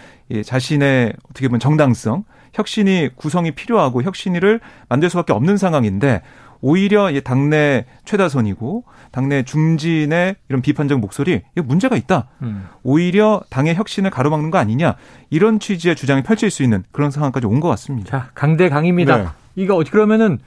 자신의 0.43 1.13
어떻게 1.29 1.49
보면 1.49 1.61
정당성 1.61 2.25
혁신이 2.55 3.11
구성이 3.15 3.51
필요하고 3.51 4.03
혁신을 4.03 4.61
만들 4.89 5.11
수밖에 5.11 5.35
없는 5.35 5.59
상황인데 5.59 6.23
오히려 6.61 7.11
당내 7.21 7.85
최다선이고 8.05 8.85
당내 9.13 9.45
중진의 9.45 10.37
이런 10.49 10.63
비판적 10.63 10.99
목소리 11.01 11.43
이거 11.57 11.67
문제가 11.67 11.97
있다. 11.97 12.29
음. 12.43 12.67
오히려 12.83 13.43
당의 13.51 13.75
혁신을 13.75 14.11
가로막는 14.11 14.51
거 14.51 14.59
아니냐 14.59 14.97
이런 15.31 15.61
취지의 15.61 15.95
주장이 15.97 16.23
펼칠 16.23 16.51
수 16.51 16.63
있는 16.63 16.83
그런 16.93 17.11
상황까지 17.11 17.47
온 17.47 17.61
것 17.61 17.69
같습니다. 17.69 18.11
자 18.11 18.31
강대 18.35 18.69
강입니다. 18.69 19.17
네. 19.17 19.27
이거 19.57 19.75
어떻게 19.77 19.91
그러면은 19.93 20.39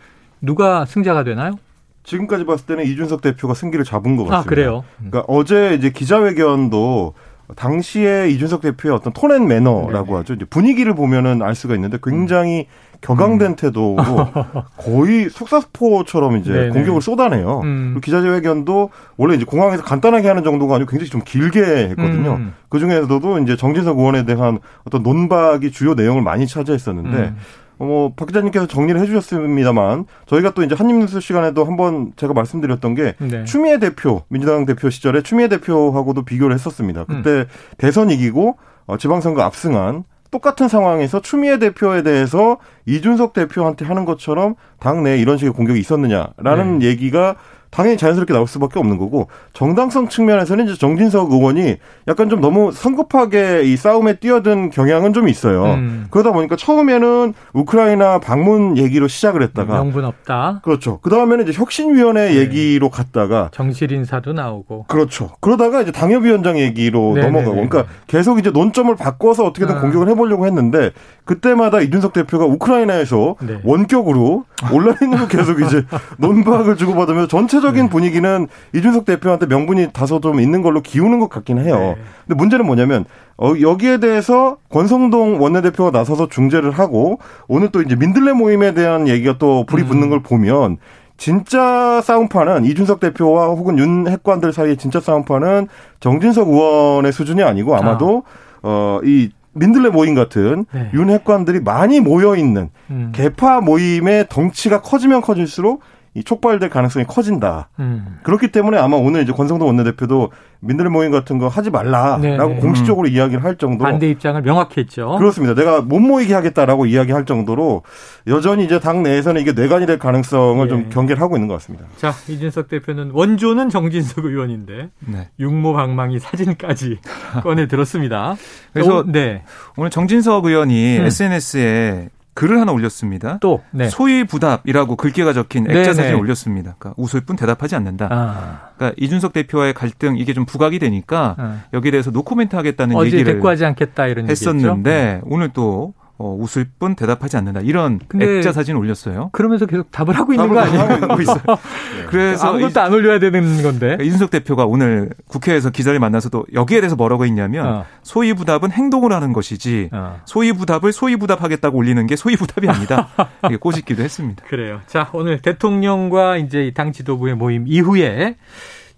누가 0.41 0.85
승자가 0.85 1.23
되나요? 1.23 1.57
지금까지 2.03 2.45
봤을 2.45 2.65
때는 2.65 2.85
이준석 2.85 3.21
대표가 3.21 3.53
승기를 3.53 3.85
잡은 3.85 4.15
것 4.15 4.23
아, 4.23 4.37
같습니다. 4.37 4.39
아, 4.39 4.43
그래요? 4.49 4.83
음. 5.01 5.09
그러니까 5.11 5.25
어제 5.31 5.75
이제 5.75 5.91
기자회견도 5.91 7.13
당시에 7.55 8.29
이준석 8.29 8.61
대표의 8.61 8.95
어떤 8.95 9.13
톤앤 9.13 9.47
매너라고 9.47 10.05
네네. 10.05 10.17
하죠. 10.17 10.33
이제 10.33 10.45
분위기를 10.45 10.93
보면은 10.95 11.41
알 11.41 11.55
수가 11.55 11.75
있는데 11.75 11.97
굉장히 12.01 12.67
음. 12.69 12.91
격앙된 13.01 13.51
음. 13.51 13.55
태도로 13.55 13.97
거의 14.77 15.29
속사포처럼 15.29 16.37
이제 16.37 16.51
네네. 16.51 16.69
공격을 16.69 17.01
쏟아내요. 17.01 17.61
음. 17.63 17.99
기자회견도 18.03 18.91
원래 19.17 19.35
이제 19.35 19.45
공항에서 19.45 19.83
간단하게 19.83 20.27
하는 20.27 20.43
정도가 20.43 20.75
아니고 20.75 20.89
굉장히 20.89 21.09
좀 21.09 21.21
길게 21.25 21.89
했거든요. 21.89 22.35
음. 22.35 22.53
그 22.69 22.79
중에서도 22.79 23.39
이제 23.39 23.55
정진석 23.57 23.97
의원에 23.97 24.23
대한 24.25 24.59
어떤 24.85 25.03
논박이 25.03 25.71
주요 25.71 25.93
내용을 25.93 26.21
많이 26.21 26.47
차지했었는데 26.47 27.17
음. 27.17 27.37
어, 27.37 27.60
뭐, 27.85 28.13
박 28.15 28.27
기자님께서 28.27 28.67
정리를 28.67 28.99
해주셨습니다만, 29.01 30.05
저희가 30.27 30.53
또 30.53 30.63
이제 30.63 30.75
한입뉴스 30.75 31.19
시간에도 31.19 31.65
한번 31.65 32.13
제가 32.15 32.33
말씀드렸던 32.33 32.95
게, 32.95 33.15
네. 33.19 33.43
추미애 33.45 33.79
대표, 33.79 34.23
민주당 34.29 34.65
대표 34.65 34.89
시절에 34.89 35.21
추미애 35.21 35.47
대표하고도 35.47 36.23
비교를 36.23 36.53
했었습니다. 36.53 37.05
그때 37.05 37.29
음. 37.29 37.45
대선 37.77 38.09
이기고, 38.09 38.57
어, 38.87 38.97
지방선거 38.97 39.41
압승한 39.41 40.03
똑같은 40.31 40.69
상황에서 40.69 41.21
추미애 41.21 41.59
대표에 41.59 42.03
대해서 42.03 42.57
이준석 42.85 43.33
대표한테 43.33 43.85
하는 43.85 44.05
것처럼 44.05 44.55
당내에 44.79 45.17
이런 45.17 45.37
식의 45.37 45.53
공격이 45.53 45.79
있었느냐라는 45.79 46.79
네. 46.79 46.87
얘기가 46.87 47.35
당연히 47.71 47.97
자연스럽게 47.97 48.33
나올 48.33 48.47
수밖에 48.47 48.79
없는 48.79 48.97
거고 48.97 49.27
정당성 49.53 50.09
측면에서는 50.09 50.65
이제 50.67 50.77
정진석 50.77 51.31
의원이 51.31 51.77
약간 52.09 52.29
좀 52.29 52.41
너무 52.41 52.71
성급하게 52.73 53.63
이 53.63 53.77
싸움에 53.77 54.15
뛰어든 54.15 54.69
경향은 54.69 55.13
좀 55.13 55.29
있어요. 55.29 55.63
음. 55.63 56.07
그러다 56.11 56.33
보니까 56.33 56.57
처음에는 56.57 57.33
우크라이나 57.53 58.19
방문 58.19 58.77
얘기로 58.77 59.07
시작을 59.07 59.41
했다가 59.41 59.73
명분 59.73 60.03
없다. 60.03 60.59
그렇죠. 60.63 60.99
그 61.01 61.09
다음에는 61.09 61.47
이제 61.47 61.57
혁신위원회 61.57 62.29
네. 62.29 62.35
얘기로 62.35 62.89
갔다가 62.89 63.49
정실 63.53 63.93
인사도 63.93 64.33
나오고 64.33 64.85
그렇죠. 64.87 65.31
그러다가 65.39 65.81
이제 65.81 65.91
당협위원장 65.91 66.59
얘기로 66.59 67.13
네네네. 67.15 67.25
넘어가고 67.27 67.53
그러니까 67.53 67.85
계속 68.07 68.37
이제 68.39 68.51
논점을 68.51 68.93
바꿔서 68.97 69.45
어떻게든 69.45 69.77
아. 69.77 69.81
공격을 69.81 70.09
해보려고 70.09 70.45
했는데 70.45 70.91
그때마다 71.23 71.79
이준석 71.79 72.11
대표가 72.11 72.45
우크라이나에서 72.45 73.35
네. 73.41 73.59
원격으로 73.63 74.43
온라인으로 74.71 75.27
계속 75.27 75.61
이제 75.61 75.85
논박을 76.17 76.75
주고받으면서 76.75 77.27
전체적인 77.61 77.83
네. 77.85 77.89
분위기는 77.89 78.47
이준석 78.73 79.05
대표한테 79.05 79.45
명분이 79.45 79.93
다소 79.93 80.19
좀 80.19 80.39
있는 80.39 80.61
걸로 80.61 80.81
기우는 80.81 81.19
것 81.19 81.29
같긴 81.29 81.59
해요. 81.59 81.77
네. 81.77 81.95
근데 82.27 82.35
문제는 82.35 82.65
뭐냐면 82.65 83.05
어, 83.37 83.53
여기에 83.59 83.99
대해서 83.99 84.57
권성동 84.69 85.41
원내대표가 85.41 85.91
나서서 85.97 86.27
중재를 86.27 86.71
하고 86.71 87.19
오늘 87.47 87.69
또 87.71 87.81
이제 87.81 87.95
민들레 87.95 88.33
모임에 88.33 88.73
대한 88.73 89.07
얘기가 89.07 89.37
또 89.37 89.65
불이 89.65 89.85
붙는 89.85 90.03
음. 90.03 90.09
걸 90.09 90.21
보면 90.21 90.77
진짜 91.17 92.01
싸움판은 92.01 92.65
이준석 92.65 92.99
대표와 92.99 93.47
혹은 93.47 93.77
윤 93.77 94.07
핵관들 94.07 94.51
사이의 94.51 94.77
진짜 94.77 94.99
싸움판은 94.99 95.67
정진석 95.99 96.49
의원의 96.49 97.11
수준이 97.13 97.43
아니고 97.43 97.75
아마도 97.75 98.23
아. 98.63 98.99
어이 99.03 99.29
민들레 99.53 99.89
모임 99.89 100.15
같은 100.15 100.65
네. 100.71 100.89
윤핵관들이 100.93 101.59
많이 101.59 101.99
모여 101.99 102.35
있는 102.35 102.69
음. 102.89 103.11
개파 103.13 103.61
모임의 103.61 104.27
덩치가 104.29 104.81
커지면 104.81 105.21
커질수록 105.21 105.81
이 106.13 106.23
촉발될 106.25 106.69
가능성이 106.69 107.05
커진다. 107.05 107.69
음. 107.79 108.19
그렇기 108.23 108.49
때문에 108.51 108.77
아마 108.77 108.97
오늘 108.97 109.23
이제 109.23 109.31
권성동 109.31 109.67
원내대표도 109.67 110.31
민들레 110.59 110.89
모임 110.89 111.09
같은 111.11 111.37
거 111.37 111.47
하지 111.47 111.69
말라라고 111.69 112.21
네네. 112.21 112.59
공식적으로 112.59 113.07
음. 113.07 113.13
이야기를 113.13 113.43
할 113.43 113.55
정도로 113.55 113.89
반대 113.89 114.09
입장을 114.09 114.41
명확히 114.41 114.81
했죠. 114.81 115.15
그렇습니다. 115.17 115.55
내가 115.55 115.81
못 115.81 115.99
모이게 115.99 116.33
하겠다라고 116.33 116.85
이야기할 116.85 117.25
정도로 117.25 117.83
여전히 118.27 118.65
이제 118.65 118.79
당 118.79 119.03
내에서는 119.03 119.41
이게 119.41 119.53
뇌관이 119.53 119.85
될 119.85 119.99
가능성을 119.99 120.65
네. 120.65 120.69
좀 120.69 120.89
경계를 120.89 121.21
하고 121.21 121.37
있는 121.37 121.47
것 121.47 121.53
같습니다. 121.55 121.85
자, 121.97 122.13
이준석 122.27 122.67
대표는 122.67 123.11
원조는 123.13 123.69
정진석 123.69 124.25
의원인데 124.25 124.89
네. 124.99 125.29
육모 125.39 125.73
방망이 125.73 126.19
사진까지 126.19 126.99
꺼내 127.41 127.67
들었습니다. 127.67 128.35
그래서 128.73 128.99
오, 128.99 129.03
네. 129.09 129.43
오늘 129.77 129.89
정진석 129.89 130.43
의원이 130.45 130.99
음. 130.99 131.05
SNS에 131.05 132.09
글을 132.41 132.59
하나 132.59 132.71
올렸습니다. 132.71 133.37
또 133.39 133.61
네. 133.69 133.87
소위 133.87 134.23
부답이라고 134.23 134.95
글귀가 134.95 135.31
적힌 135.31 135.69
액자 135.69 135.91
네네. 135.91 135.93
사진을 135.93 136.15
올렸습니다. 136.15 136.73
그러니까 136.79 136.99
웃을 136.99 137.21
뿐 137.21 137.35
대답하지 137.35 137.75
않는다. 137.75 138.07
아. 138.09 138.69
그러니까 138.75 138.95
이준석 138.99 139.31
대표와의 139.33 139.75
갈등 139.75 140.17
이게 140.17 140.33
좀 140.33 140.47
부각이 140.47 140.79
되니까 140.79 141.35
아. 141.37 141.59
여기에 141.71 141.91
대해서 141.91 142.09
노코멘트 142.09 142.55
하겠다는 142.55 142.99
얘기를 143.05 143.25
대꾸하지 143.25 143.63
않겠다 143.65 144.07
이런 144.07 144.27
했었는데 144.27 144.91
얘기했죠? 144.91 145.27
오늘 145.29 145.49
또 145.49 145.93
어, 146.21 146.35
웃을 146.35 146.67
뿐 146.77 146.95
대답하지 146.95 147.35
않는다. 147.37 147.61
이런 147.61 147.99
액자 148.19 148.51
사진 148.51 148.75
올렸어요. 148.75 149.29
그러면서 149.31 149.65
계속 149.65 149.91
답을 149.91 150.15
하고 150.15 150.33
있는 150.33 150.49
거 150.49 150.59
아니에요? 150.59 150.81
하고 150.81 151.21
있어요. 151.21 151.41
네. 151.47 152.05
그래서 152.07 152.49
아무것도 152.49 152.79
안 152.79 152.93
올려야 152.93 153.17
되는 153.17 153.63
건데. 153.63 153.97
이준석 153.99 154.29
대표가 154.29 154.65
오늘 154.65 155.09
국회에서 155.27 155.71
기자를 155.71 155.99
만나서도 155.99 156.45
여기에 156.53 156.81
대해서 156.81 156.95
뭐라고 156.95 157.25
했냐면 157.25 157.65
어. 157.65 157.85
소위 158.03 158.33
부답은 158.33 158.71
행동을 158.71 159.11
하는 159.13 159.33
것이지 159.33 159.89
어. 159.91 160.21
소위 160.25 160.53
부답을 160.53 160.93
소위 160.93 161.15
부답하겠다고 161.15 161.75
올리는 161.75 162.05
게 162.05 162.15
소위 162.15 162.35
부답이 162.35 162.69
아니다. 162.69 163.09
이게 163.45 163.57
꼬집기도 163.57 164.03
했습니다. 164.03 164.43
그래요. 164.47 164.81
자 164.85 165.09
오늘 165.13 165.41
대통령과 165.41 166.37
이제 166.37 166.71
당 166.75 166.91
지도부의 166.91 167.35
모임 167.35 167.65
이후에 167.67 168.35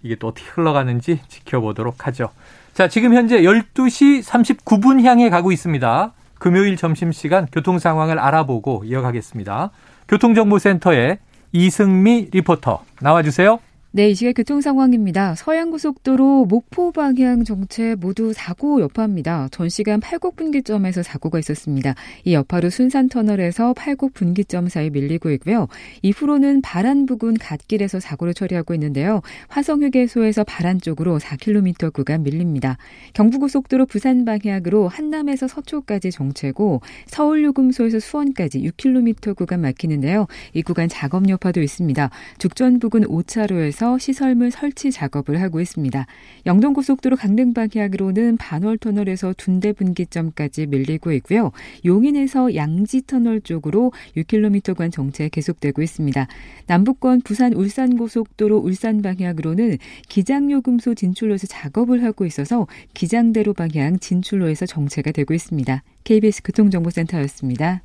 이게 0.02 0.16
또 0.16 0.28
어떻게 0.28 0.46
흘러가는지 0.50 1.20
지켜보도록 1.28 2.06
하죠. 2.06 2.28
자 2.74 2.88
지금 2.88 3.14
현재 3.14 3.40
12시 3.40 4.22
39분 4.22 5.02
향해 5.04 5.30
가고 5.30 5.52
있습니다. 5.52 6.12
금요일 6.44 6.76
점심시간 6.76 7.48
교통 7.50 7.78
상황을 7.78 8.18
알아보고 8.18 8.82
이어가겠습니다. 8.84 9.70
교통정보센터의 10.08 11.16
이승미 11.52 12.28
리포터 12.32 12.84
나와주세요. 13.00 13.60
네, 13.96 14.10
이 14.10 14.14
시각 14.16 14.32
교통 14.32 14.60
상황입니다. 14.60 15.36
서양고속도로 15.36 16.46
목포 16.46 16.90
방향 16.90 17.44
정체 17.44 17.94
모두 17.94 18.32
사고 18.32 18.80
여파입니다. 18.80 19.46
전 19.52 19.68
시간 19.68 20.00
팔곡 20.00 20.34
분기점에서 20.34 21.04
사고가 21.04 21.38
있었습니다. 21.38 21.94
이 22.24 22.34
여파로 22.34 22.70
순산터널에서 22.70 23.72
팔곡 23.74 24.12
분기점 24.12 24.68
사이 24.68 24.90
밀리고 24.90 25.30
있고요. 25.30 25.68
이후로는 26.02 26.60
바란 26.60 27.06
부근 27.06 27.34
갓길에서 27.34 28.00
사고를 28.00 28.34
처리하고 28.34 28.74
있는데요. 28.74 29.20
화성휴게소에서 29.46 30.42
바란 30.42 30.80
쪽으로 30.80 31.20
4km 31.20 31.92
구간 31.92 32.24
밀립니다. 32.24 32.78
경부고속도로 33.12 33.86
부산 33.86 34.24
방향으로 34.24 34.88
한남에서 34.88 35.46
서초까지 35.46 36.10
정체고 36.10 36.80
서울요금소에서 37.06 38.00
수원까지 38.00 38.60
6km 38.60 39.36
구간 39.36 39.60
막히는데요. 39.60 40.26
이 40.52 40.62
구간 40.62 40.88
작업 40.88 41.28
여파도 41.28 41.62
있습니다. 41.62 42.10
죽전 42.38 42.80
부근 42.80 43.02
5차로에서 43.02 43.83
지역에서 43.84 43.98
시설물 43.98 44.50
설치 44.50 44.90
작업을 44.90 45.40
하고 45.42 45.60
있습니다. 45.60 46.06
영동고속도로 46.46 47.16
강릉 47.16 47.52
방향으로는 47.52 48.38
반월터널에서 48.38 49.34
둔대 49.36 49.72
분기점까지 49.72 50.66
밀리고 50.66 51.12
있고요. 51.12 51.52
용인에서 51.84 52.54
양지터널 52.54 53.42
쪽으로 53.42 53.92
6km간 54.16 54.90
정체 54.90 55.28
계속되고 55.28 55.82
있습니다. 55.82 56.26
남북권 56.66 57.20
부산 57.20 57.52
울산고속도로 57.52 58.56
울산 58.56 59.02
방향으로는 59.02 59.76
기장요금소 60.08 60.94
진출로에서 60.94 61.46
작업을 61.46 62.02
하고 62.02 62.24
있어서 62.24 62.66
기장대로 62.94 63.52
방향 63.52 63.98
진출로에서 63.98 64.64
정체가 64.64 65.12
되고 65.12 65.34
있습니다. 65.34 65.82
KBS 66.04 66.42
교통정보센터였습니다. 66.42 67.82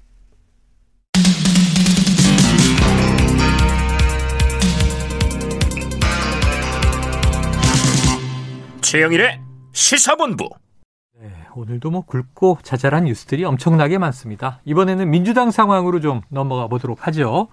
최영일의 8.89 9.39
시사본부. 9.71 10.49
네, 11.21 11.30
오늘도 11.56 11.91
뭐 11.91 12.02
굵고 12.08 12.58
자잘한 12.63 13.04
뉴스들이 13.04 13.45
엄청나게 13.45 13.99
많습니다. 13.99 14.62
이번에는 14.65 15.12
민주당 15.12 15.52
상황으로 15.52 15.99
좀 15.99 16.21
넘어가 16.30 16.65
보도록 16.65 17.06
하죠. 17.06 17.49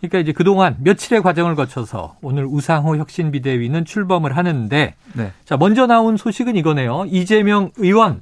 그러니까 0.00 0.18
이제 0.18 0.32
그동안 0.32 0.76
며칠의 0.80 1.22
과정을 1.22 1.54
거쳐서 1.54 2.16
오늘 2.20 2.46
우상호 2.46 2.96
혁신비대위는 2.96 3.84
출범을 3.84 4.36
하는데 4.36 4.96
네. 5.12 5.32
자, 5.44 5.56
먼저 5.56 5.86
나온 5.86 6.16
소식은 6.16 6.56
이거네요. 6.56 7.04
이재명 7.06 7.70
의원 7.76 8.20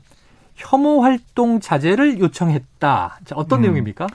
혐오 0.54 1.00
활동 1.00 1.60
자제를 1.60 2.20
요청했다. 2.20 3.20
자, 3.24 3.34
어떤 3.36 3.60
음. 3.60 3.62
내용입니까? 3.62 4.06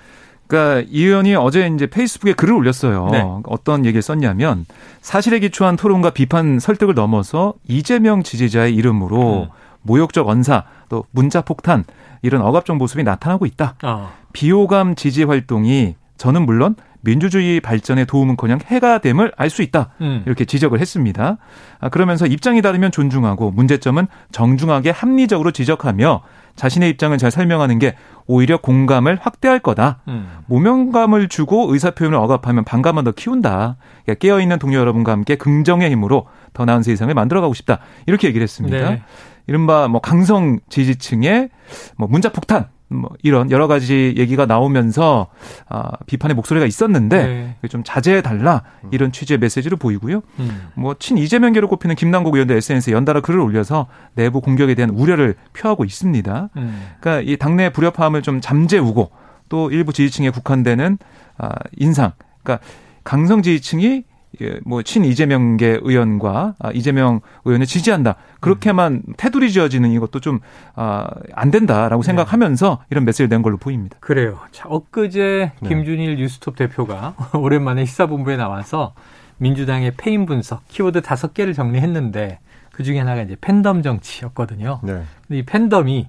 그러니까 0.47 0.87
이 0.91 1.03
의원이 1.05 1.35
어제 1.35 1.67
이제 1.67 1.87
페이스북에 1.87 2.33
글을 2.33 2.53
올렸어요. 2.53 3.09
네. 3.11 3.23
어떤 3.45 3.85
얘기를 3.85 4.01
썼냐면 4.01 4.65
사실에 5.01 5.39
기초한 5.39 5.75
토론과 5.75 6.11
비판 6.11 6.59
설득을 6.59 6.93
넘어서 6.93 7.53
이재명 7.67 8.23
지지자의 8.23 8.75
이름으로 8.75 9.43
음. 9.43 9.49
모욕적 9.81 10.27
언사 10.27 10.63
또 10.89 11.05
문자 11.11 11.41
폭탄 11.41 11.83
이런 12.21 12.41
억압적 12.41 12.77
모습이 12.77 13.03
나타나고 13.03 13.45
있다. 13.45 13.75
어. 13.83 14.11
비호감 14.33 14.95
지지 14.95 15.23
활동이 15.23 15.95
저는 16.17 16.45
물론 16.45 16.75
민주주의 17.01 17.59
발전에 17.59 18.05
도움은커녕 18.05 18.59
해가 18.65 18.97
됨을 18.97 19.31
알 19.37 19.49
수 19.51 19.61
있다. 19.61 19.89
음. 20.01 20.23
이렇게 20.25 20.43
지적을 20.45 20.79
했습니다. 20.79 21.37
아, 21.79 21.89
그러면서 21.89 22.25
입장이 22.25 22.63
다르면 22.63 22.91
존중하고 22.91 23.51
문제점은 23.51 24.07
정중하게 24.31 24.89
합리적으로 24.89 25.51
지적하며 25.51 26.21
자신의 26.55 26.89
입장을 26.91 27.17
잘 27.17 27.31
설명하는 27.31 27.79
게 27.79 27.95
오히려 28.27 28.57
공감을 28.57 29.19
확대할 29.21 29.59
거다. 29.59 30.01
음. 30.07 30.27
모명감을 30.47 31.29
주고 31.29 31.71
의사 31.73 31.91
표현을 31.91 32.17
억압하면 32.17 32.63
반감만 32.63 33.03
더 33.03 33.11
키운다. 33.11 33.77
그러니까 34.03 34.13
깨어 34.19 34.39
있는 34.39 34.57
동료 34.59 34.79
여러분과 34.79 35.11
함께 35.11 35.35
긍정의 35.35 35.91
힘으로 35.91 36.27
더 36.53 36.65
나은 36.65 36.83
세상을 36.83 37.13
만들어가고 37.13 37.53
싶다. 37.53 37.79
이렇게 38.07 38.27
얘기를 38.27 38.43
했습니다. 38.43 38.89
네. 38.89 39.03
이른바 39.47 39.87
뭐 39.87 40.01
강성 40.01 40.59
지지층의 40.69 41.49
뭐 41.97 42.07
문자 42.07 42.29
폭탄 42.29 42.67
뭐 42.87 43.09
이런 43.23 43.49
여러 43.51 43.67
가지 43.67 44.13
얘기가 44.17 44.45
나오면서 44.45 45.27
아, 45.67 45.91
비판의 46.05 46.35
목소리가 46.35 46.65
있었는데 46.65 47.55
네. 47.61 47.67
좀 47.67 47.83
자제해 47.83 48.21
달라 48.21 48.63
이런 48.91 49.11
취지의 49.11 49.39
메시지를 49.39 49.77
보이고요. 49.77 50.21
음. 50.39 50.67
뭐친 50.75 51.17
이재명계로 51.17 51.67
꼽히는 51.67 51.95
김남국 51.95 52.35
의원도 52.35 52.53
SNS에 52.53 52.93
연달아 52.93 53.21
글을 53.21 53.39
올려서 53.39 53.87
내부 54.13 54.41
공격에 54.41 54.75
대한 54.75 54.91
우려를 54.91 55.35
표하고 55.53 55.83
있습니다. 55.83 56.49
음. 56.57 56.87
그러니까 56.99 57.29
이 57.29 57.37
당내 57.37 57.71
불협화음을 57.71 58.21
좀 58.21 58.39
잠재우고 58.39 59.11
또 59.49 59.71
일부 59.71 59.91
지지층에 59.91 60.29
국한되는 60.29 60.97
아, 61.37 61.49
인상. 61.77 62.11
그러니까 62.43 62.65
강성 63.03 63.41
지지층이 63.41 64.03
예, 64.41 64.59
뭐 64.65 64.81
친 64.83 65.03
이재명계 65.03 65.79
의원과 65.81 66.55
아, 66.59 66.71
이재명 66.71 67.21
의원을 67.43 67.65
지지한다. 67.65 68.15
그렇게만 68.39 69.01
테두리 69.17 69.51
지어지는 69.51 69.91
이것도 69.91 70.19
좀안 70.19 70.41
아, 70.75 71.07
된다라고 71.51 72.01
네. 72.01 72.05
생각하면서 72.05 72.83
이런 72.91 73.03
메시지를 73.03 73.29
낸 73.29 73.41
걸로 73.41 73.57
보입니다. 73.57 73.97
그래요. 73.99 74.39
자, 74.51 74.69
엊그제 74.69 75.51
네. 75.59 75.69
김준일 75.69 76.15
뉴스톱 76.17 76.55
대표가 76.55 77.15
오랜만에 77.33 77.85
시사본부에 77.85 78.37
나와서 78.37 78.93
민주당의 79.37 79.93
패인 79.97 80.25
분석 80.25 80.67
키워드 80.67 81.01
다섯 81.01 81.33
개를 81.33 81.53
정리했는데 81.53 82.39
그 82.71 82.83
중에 82.83 82.99
하나가 82.99 83.21
이제 83.21 83.35
팬덤 83.41 83.81
정치였거든요. 83.81 84.79
네. 84.83 85.03
근데 85.27 85.39
이 85.39 85.43
팬덤이 85.43 86.07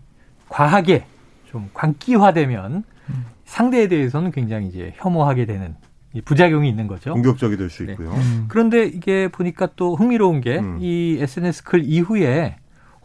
과하게 0.49 1.07
좀 1.51 1.71
광기화되면 1.75 2.85
음. 3.09 3.25
상대에 3.45 3.89
대해서는 3.89 4.33
굉장히 4.33 4.69
이제 4.69 4.93
혐오하게 4.97 5.47
되는 5.47 5.77
부작용이 6.23 6.69
있는 6.69 6.87
거죠. 6.87 7.13
공격적이 7.13 7.57
될수 7.57 7.85
네. 7.85 7.93
있고요. 7.93 8.11
네. 8.13 8.17
음. 8.17 8.45
그런데 8.49 8.85
이게 8.85 9.29
보니까 9.29 9.69
또 9.77 9.95
흥미로운 9.95 10.41
게이 10.41 10.59
음. 10.59 10.79
SNS 10.81 11.65
글 11.65 11.83
이후에 11.85 12.57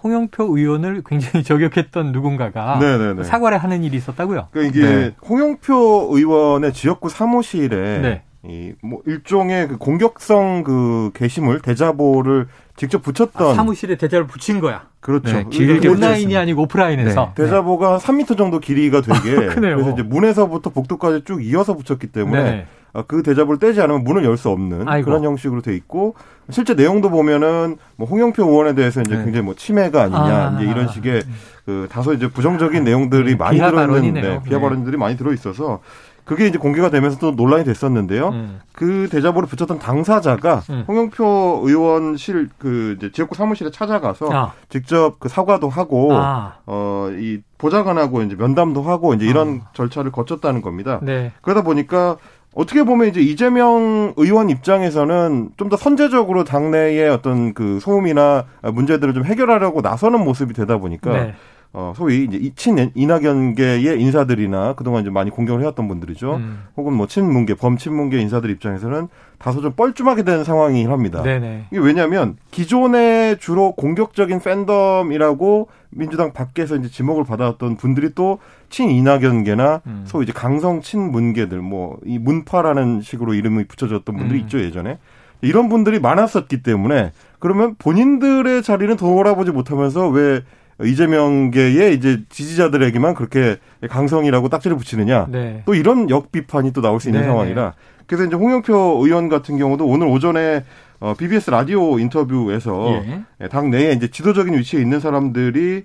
홍영표 0.04 0.58
의원을 0.58 1.04
굉장히 1.06 1.44
저격했던 1.46 2.12
누군가가 2.12 2.80
네네네. 2.80 3.24
사과를 3.24 3.58
하는 3.58 3.84
일이 3.84 3.98
있었다고요. 3.98 4.48
그러니까 4.52 4.78
이게 4.78 4.88
네. 4.88 5.16
홍영표 5.28 6.10
의원의 6.12 6.74
지역구 6.74 7.10
사무실에 7.10 8.00
네. 8.00 8.24
이뭐 8.44 9.02
일종의 9.06 9.68
그 9.68 9.78
공격성 9.78 10.64
그 10.64 11.12
게시물 11.14 11.62
대자보를 11.62 12.48
직접 12.76 13.04
붙였던 13.04 13.52
아, 13.52 13.54
사무실에 13.54 13.98
대자를 13.98 14.26
붙인 14.26 14.60
거야. 14.60 14.88
그렇죠. 15.00 15.32
네, 15.32 15.46
길게 15.52 15.88
온라인이 15.88 16.36
아니고 16.36 16.64
오프라인에서 16.64 17.34
네. 17.36 17.44
대자보가 17.44 18.00
3미터 18.00 18.36
정도 18.36 18.60
길이가 18.60 19.02
되게 19.02 19.36
그래서 19.54 19.92
이제 19.92 20.02
문에서부터 20.02 20.72
복도까지 20.72 21.24
쭉 21.26 21.46
이어서 21.46 21.76
붙였기 21.76 22.08
때문에 22.08 22.44
네. 22.44 22.68
아, 22.68 22.81
그 23.08 23.24
대자보를 23.24 23.60
떼지 23.60 23.82
않으면 23.82 24.04
문을 24.04 24.24
열 24.26 24.38
수 24.38 24.50
없는 24.50 24.88
아이고. 24.88 25.06
그런 25.06 25.24
형식으로 25.24 25.62
돼 25.62 25.76
있고 25.76 26.16
실제 26.50 26.74
내용도 26.74 27.10
보면은 27.10 27.78
뭐 27.96 28.08
홍영표 28.08 28.44
의원에 28.44 28.74
대해서 28.74 29.02
이제 29.02 29.16
네. 29.16 29.24
굉장히 29.24 29.46
뭐 29.46 29.54
침해가 29.56 30.04
아니냐 30.04 30.20
아. 30.20 30.58
이제 30.60 30.70
이런 30.70 30.88
식의 30.88 31.24
그 31.66 31.88
다소 31.92 32.14
이제 32.14 32.28
부정적인 32.28 32.84
내용들이 32.84 33.34
음, 33.34 33.38
많이 33.38 33.58
들어있는 33.60 34.14
네, 34.14 34.22
비하 34.44 34.58
네. 34.58 34.62
발언들이 34.62 34.98
많이 34.98 35.16
들어 35.16 35.32
있어서 35.32 35.80
그게 36.26 36.48
이제 36.48 36.58
공개가 36.58 36.90
되면서 36.90 37.18
또 37.20 37.32
논란이 37.32 37.64
됐었는데요. 37.66 38.30
음. 38.30 38.60
그 38.74 39.08
대자보를 39.12 39.48
붙였던 39.50 39.80
당사자가 39.80 40.62
음. 40.70 40.86
홍영표 40.88 41.62
의원실 41.66 42.50
그 42.58 42.96
이제 42.98 43.12
지역구 43.12 43.36
사무실에 43.36 43.70
찾아가서 43.72 44.30
아. 44.32 44.54
직접 44.70 45.20
그 45.20 45.30
사과도 45.30 45.68
하고 45.70 46.10
아. 46.14 46.56
어이 46.66 47.42
보좌관하고 47.58 48.22
이제 48.24 48.36
면담도 48.36 48.82
하고 48.84 49.14
이제 49.14 49.26
이런 49.26 49.62
아. 49.66 49.70
절차를 49.74 50.12
거쳤다는 50.12 50.62
겁니다. 50.62 51.00
네. 51.02 51.32
그러다 51.42 51.64
보니까 51.64 52.18
어떻게 52.54 52.84
보면 52.84 53.08
이제 53.08 53.22
이재명 53.22 54.14
의원 54.18 54.50
입장에서는 54.50 55.52
좀 55.58 55.70
더 55.70 55.78
선제적으로 55.78 56.44
당내의 56.44 57.10
어떤 57.10 57.54
그 57.54 57.80
소음이나 57.80 58.46
문제들을 58.62 59.14
좀 59.14 59.24
해결하려고 59.24 59.80
나서는 59.82 60.22
모습이 60.24 60.54
되다 60.54 60.78
보니까 60.78 61.14
네. 61.14 61.34
어, 61.74 61.94
소위 61.96 62.26
이제 62.26 62.52
친 62.56 62.92
이낙연계의 62.96 64.02
인사들이나 64.02 64.74
그동안 64.74 65.02
이제 65.02 65.10
많이 65.10 65.30
공격을 65.30 65.62
해왔던 65.62 65.88
분들이죠. 65.88 66.36
음. 66.36 66.64
혹은 66.76 66.94
뭐 66.94 67.08
친문계, 67.08 67.54
범친문계 67.56 68.20
인사들 68.20 68.50
입장에서는 68.50 69.08
다소 69.38 69.62
좀 69.62 69.72
뻘쭘하게 69.72 70.24
되는 70.24 70.44
상황이긴 70.44 70.92
합니다. 70.92 71.24
네네. 71.24 71.68
이게 71.72 71.80
왜냐하면 71.80 72.36
기존에 72.52 73.38
주로 73.40 73.72
공격적인 73.72 74.40
팬덤이라고 74.42 75.70
민주당 75.92 76.34
밖에서 76.34 76.76
이제 76.76 76.90
지목을 76.90 77.24
받아왔던 77.24 77.78
분들이 77.78 78.14
또 78.14 78.40
친 78.72 78.90
이낙연계나 78.90 79.82
음. 79.86 80.04
소위 80.06 80.24
이제 80.24 80.32
강성 80.34 80.82
친문계들 80.82 81.60
뭐 81.60 81.98
이 82.06 82.18
문파라는 82.18 83.02
식으로 83.02 83.34
이름이 83.34 83.66
붙여졌던 83.66 84.16
분들이 84.16 84.40
음. 84.40 84.44
있죠 84.46 84.60
예전에 84.62 84.98
이런 85.42 85.68
분들이 85.68 86.00
많았었기 86.00 86.64
때문에 86.64 87.12
그러면 87.40 87.76
본인들의 87.78 88.64
자리는 88.64 88.96
돌아보지 88.96 89.52
못하면서 89.52 90.08
왜 90.08 90.42
이재명계의 90.84 91.96
이제 91.96 92.22
지지자들에게만 92.30 93.14
그렇게 93.16 93.58
강성이라고 93.90 94.50
딱지를 94.50 94.78
붙이느냐. 94.78 95.28
네. 95.30 95.64
또 95.66 95.74
이런 95.74 96.10
역비판이 96.10 96.74
또 96.74 96.82
나올 96.82 97.00
수 97.00 97.10
있는 97.10 97.22
네. 97.22 97.28
상황이라. 97.28 97.74
그래서 98.08 98.26
이제 98.26 98.36
홍영표 98.36 99.02
의원 99.04 99.30
같은 99.30 99.58
경우도 99.58 99.86
오늘 99.86 100.08
오전에 100.08 100.64
어, 101.02 101.16
BBS 101.16 101.50
라디오 101.50 101.98
인터뷰에서 101.98 103.02
예. 103.04 103.24
예. 103.42 103.48
당 103.48 103.72
내에 103.72 103.94
이제 103.94 104.08
지도적인 104.08 104.54
위치에 104.54 104.80
있는 104.80 105.00
사람들이 105.00 105.84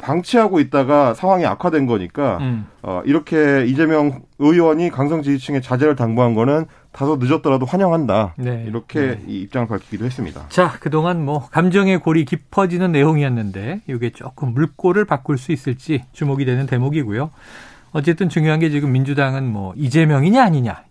방치하고 0.00 0.58
있다가 0.58 1.14
상황이 1.14 1.46
악화된 1.46 1.86
거니까 1.86 2.38
음. 2.40 2.66
어, 2.82 3.00
이렇게 3.04 3.64
이재명 3.66 4.22
의원이 4.40 4.90
강성 4.90 5.22
지지층의 5.22 5.62
자제를 5.62 5.94
당부한 5.94 6.34
거는 6.34 6.66
다소 6.90 7.16
늦었더라도 7.16 7.64
환영한다. 7.64 8.34
네. 8.38 8.64
이렇게 8.66 9.00
네. 9.00 9.22
이 9.28 9.40
입장을 9.42 9.68
밝히기도 9.68 10.04
했습니다. 10.04 10.46
자, 10.48 10.72
그동안 10.80 11.24
뭐 11.24 11.46
감정의 11.48 12.00
골이 12.00 12.24
깊어지는 12.24 12.90
내용이었는데 12.90 13.82
이게 13.86 14.10
조금 14.10 14.52
물꼬를 14.52 15.04
바꿀 15.04 15.38
수 15.38 15.52
있을지 15.52 16.02
주목이 16.12 16.44
되는 16.44 16.66
대목이고요. 16.66 17.30
어쨌든 17.92 18.28
중요한 18.28 18.58
게 18.58 18.68
지금 18.68 18.90
민주당은 18.90 19.44
뭐 19.44 19.74
이재명이냐 19.76 20.42
아니냐 20.42 20.82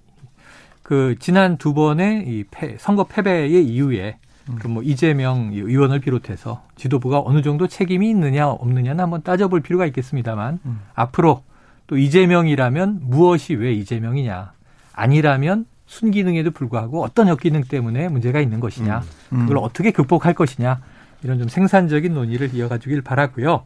그 0.86 1.16
지난 1.20 1.58
두 1.58 1.74
번의 1.74 2.28
이 2.28 2.44
패, 2.52 2.76
선거 2.78 3.06
패배의 3.06 3.66
이후에 3.66 4.18
음. 4.50 4.56
그뭐 4.60 4.84
이재명 4.84 5.50
의원을 5.52 6.00
비롯해서 6.00 6.62
지도부가 6.76 7.24
어느 7.26 7.42
정도 7.42 7.66
책임이 7.66 8.08
있느냐 8.12 8.48
없느냐는 8.50 9.02
한번 9.04 9.24
따져볼 9.24 9.62
필요가 9.62 9.88
있겠습니다만 9.88 10.60
음. 10.64 10.82
앞으로 10.94 11.42
또 11.88 11.98
이재명이라면 11.98 13.00
무엇이 13.02 13.56
왜 13.56 13.74
이재명이냐 13.74 14.52
아니라면 14.94 15.66
순기능에도 15.88 16.52
불구하고 16.52 17.04
어떤 17.04 17.30
역기능 17.30 17.64
때문에 17.64 18.08
문제가 18.08 18.40
있는 18.40 18.60
것이냐 18.60 19.00
음. 19.32 19.38
음. 19.38 19.40
그걸 19.48 19.58
어떻게 19.64 19.90
극복할 19.90 20.36
것이냐 20.36 20.82
이런 21.24 21.40
좀 21.40 21.48
생산적인 21.48 22.14
논의를 22.14 22.54
이어가주길 22.54 23.02
바라고요. 23.02 23.64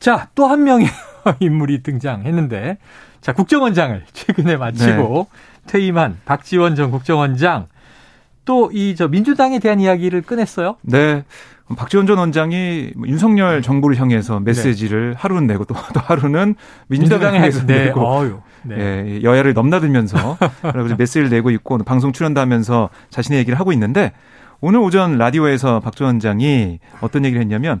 자 0.00 0.28
또 0.34 0.48
한 0.48 0.64
명의 0.64 0.86
인물이 1.40 1.82
등장했는데 1.82 2.76
자 3.22 3.32
국정원장을 3.32 4.04
최근에 4.12 4.58
마치고 4.58 5.28
네. 5.32 5.38
퇴임한 5.72 6.18
박지원 6.24 6.74
전 6.76 6.90
국정원장 6.90 7.66
또 8.44 8.70
이 8.72 8.94
저 8.96 9.08
민주당에 9.08 9.58
대한 9.58 9.80
이야기를 9.80 10.22
꺼냈어요. 10.22 10.76
네. 10.82 11.24
박지원 11.76 12.06
전 12.06 12.18
원장이 12.18 12.92
윤석열 13.06 13.62
정부를 13.62 13.98
향해서 13.98 14.40
메시지를 14.40 15.10
네. 15.12 15.16
하루는 15.18 15.46
내고 15.46 15.64
또, 15.64 15.74
또 15.94 16.00
하루는 16.00 16.56
민주당에 16.88 17.38
향해서 17.38 17.64
네. 17.66 17.86
내고 17.86 18.00
어휴, 18.06 18.40
네. 18.64 18.76
예, 18.78 19.22
여야를 19.22 19.54
넘나들면서 19.54 20.36
메시지를 20.98 21.30
내고 21.30 21.50
있고 21.50 21.78
방송 21.78 22.12
출연도 22.12 22.40
하면서 22.40 22.90
자신의 23.10 23.38
얘기를 23.38 23.58
하고 23.58 23.72
있는데 23.72 24.12
오늘 24.60 24.80
오전 24.80 25.16
라디오에서 25.16 25.80
박전 25.80 26.06
원장이 26.06 26.80
어떤 27.00 27.24
얘기를 27.24 27.40
했냐면 27.40 27.80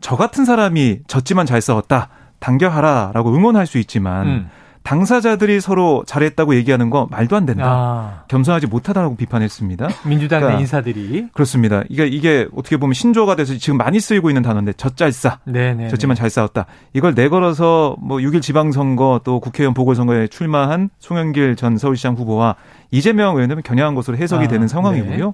저 0.00 0.16
같은 0.16 0.44
사람이 0.44 1.00
졌지만 1.08 1.46
잘 1.46 1.60
싸웠다. 1.60 2.08
단결하라라고 2.38 3.34
응원할 3.34 3.66
수 3.66 3.78
있지만 3.78 4.26
음. 4.26 4.50
당사자들이 4.84 5.60
서로 5.60 6.04
잘했다고 6.06 6.54
얘기하는 6.56 6.90
거 6.90 7.08
말도 7.10 7.36
안 7.36 7.46
된다. 7.46 7.64
아. 7.66 8.24
겸손하지 8.28 8.66
못하다라고 8.66 9.16
비판했습니다. 9.16 9.88
민주당 10.06 10.40
그러니까, 10.40 10.58
내 10.58 10.60
인사들이 10.60 11.28
그렇습니다. 11.32 11.82
이게 11.88 12.06
이게 12.06 12.46
어떻게 12.54 12.76
보면 12.76 12.92
신조어가 12.92 13.34
돼서 13.34 13.56
지금 13.56 13.78
많이 13.78 13.98
쓰이고 13.98 14.28
있는 14.28 14.42
단어인데 14.42 14.74
젖잘싸. 14.74 15.38
네네. 15.46 15.88
졌지만 15.88 16.14
잘 16.14 16.28
싸웠다. 16.28 16.66
이걸 16.92 17.14
내걸어서 17.14 17.96
뭐 17.98 18.18
6일 18.18 18.42
지방선거 18.42 19.22
또 19.24 19.40
국회의원 19.40 19.72
보궐선거에 19.72 20.28
출마한 20.28 20.90
송영길 20.98 21.56
전 21.56 21.78
서울시장 21.78 22.14
후보와 22.14 22.56
이재명 22.90 23.36
의원은 23.36 23.62
겨냥한 23.62 23.94
것으로 23.94 24.18
해석이 24.18 24.44
아, 24.44 24.48
되는 24.48 24.68
상황이고요. 24.68 25.26
네. 25.26 25.32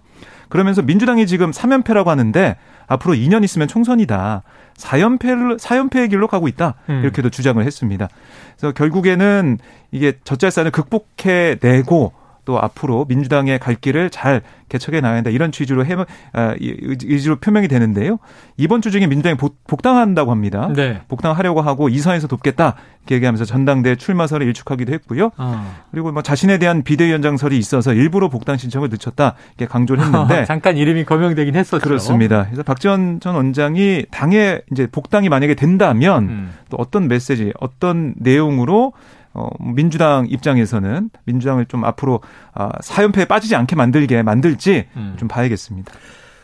그러면서 0.49 0.81
민주당이 0.83 1.27
지금 1.27 1.51
3연패라고 1.51 2.07
하는데 2.07 2.57
앞으로 2.87 3.15
2년 3.15 3.43
있으면 3.43 3.67
총선이다. 3.67 4.43
4연패를 4.81 5.59
4연패의 5.59 6.11
길로 6.11 6.27
가고 6.27 6.49
있다. 6.49 6.75
음. 6.89 7.01
이렇게도 7.03 7.31
주장을 7.31 7.63
했습니다. 7.65 8.09
그래서 8.57 8.73
결국에는 8.73 9.59
이게 9.91 10.15
젖잘산을 10.25 10.71
극복해 10.71 11.57
내고 11.61 12.13
또 12.51 12.61
앞으로 12.61 13.07
민주당의 13.09 13.61
갈 13.61 13.77
길을 13.77 14.11
잘 14.11 14.43
개척해 14.69 15.01
나가야 15.01 15.19
한다 15.19 15.31
이런 15.31 15.53
취지로 15.53 15.87
해 15.87 15.95
아, 16.33 16.57
의지로 16.59 17.37
표명이 17.37 17.69
되는데요. 17.69 18.19
이번 18.57 18.83
주 18.83 18.91
중에 18.91 19.07
민주당이 19.07 19.37
복당한다고 19.69 20.33
합니다. 20.33 20.69
네. 20.75 21.01
복당하려고 21.07 21.61
하고 21.61 21.89
이선에서 21.89 22.27
돕겠다 22.27 22.75
이렇게 23.03 23.15
얘기하면서 23.15 23.45
전당대 23.45 23.95
출마설을 23.95 24.49
일축하기도 24.49 24.93
했고요. 24.95 25.31
어. 25.37 25.77
그리고 25.93 26.11
뭐 26.11 26.23
자신에 26.23 26.59
대한 26.59 26.83
비대위원장설이 26.83 27.57
있어서 27.57 27.93
일부러 27.93 28.29
복당 28.29 28.57
신청을 28.57 28.89
늦췄다 28.89 29.37
이렇게 29.57 29.71
강조를 29.71 30.03
했는데 30.05 30.45
잠깐 30.51 30.77
이름이 30.77 31.05
거명되긴 31.05 31.55
했었죠. 31.55 31.81
그렇습니다. 31.81 32.47
그래서 32.47 32.65
박지원 32.65 33.21
전 33.21 33.37
원장이 33.37 34.07
당에 34.11 34.61
이제 34.73 34.89
복당이 34.91 35.29
만약에 35.29 35.55
된다면 35.55 36.23
음. 36.25 36.53
또 36.69 36.77
어떤 36.81 37.07
메시지, 37.07 37.53
어떤 37.61 38.15
내용으로 38.17 38.93
어, 39.33 39.49
민주당 39.61 40.27
입장에서는 40.29 41.11
민주당을 41.25 41.67
좀 41.67 41.85
앞으로 41.85 42.21
아, 42.53 42.71
사연패에 42.81 43.27
빠지지 43.27 43.55
않게 43.57 43.77
만들게 43.77 44.23
만들지 44.23 44.89
음. 44.97 45.15
좀 45.19 45.29
봐야겠습니다. 45.29 45.93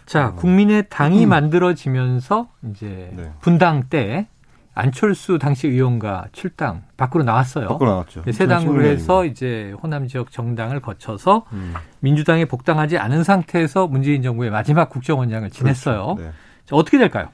자, 0.06 0.32
국민의 0.32 0.84
당이 0.88 1.24
음. 1.24 1.30
만들어지면서 1.30 2.48
이제 2.70 3.10
네. 3.16 3.32
분당 3.40 3.84
때 3.88 4.28
안철수 4.72 5.38
당시 5.38 5.66
의원과 5.68 6.26
출당 6.32 6.82
밖으로 6.96 7.24
나왔어요. 7.24 7.66
밖으로 7.68 7.90
나왔죠. 7.90 8.22
새 8.30 8.46
당으로 8.46 8.84
해서 8.84 9.24
이제 9.24 9.74
호남 9.82 10.06
지역 10.06 10.30
정당을 10.30 10.80
거쳐서 10.80 11.46
음. 11.52 11.74
민주당에 12.00 12.44
복당하지 12.44 12.98
않은 12.98 13.24
상태에서 13.24 13.86
문재인 13.86 14.22
정부의 14.22 14.50
마지막 14.50 14.90
국정원장을 14.90 15.50
지냈어요. 15.50 16.14
그렇죠. 16.14 16.22
네. 16.22 16.30
자, 16.66 16.76
어떻게 16.76 16.98
될까요? 16.98 17.28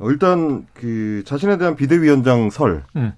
어, 0.00 0.10
일단 0.10 0.66
그 0.74 1.22
자신에 1.24 1.56
대한 1.56 1.76
비대위원장 1.76 2.50
설에 2.50 2.80
음. 2.96 3.12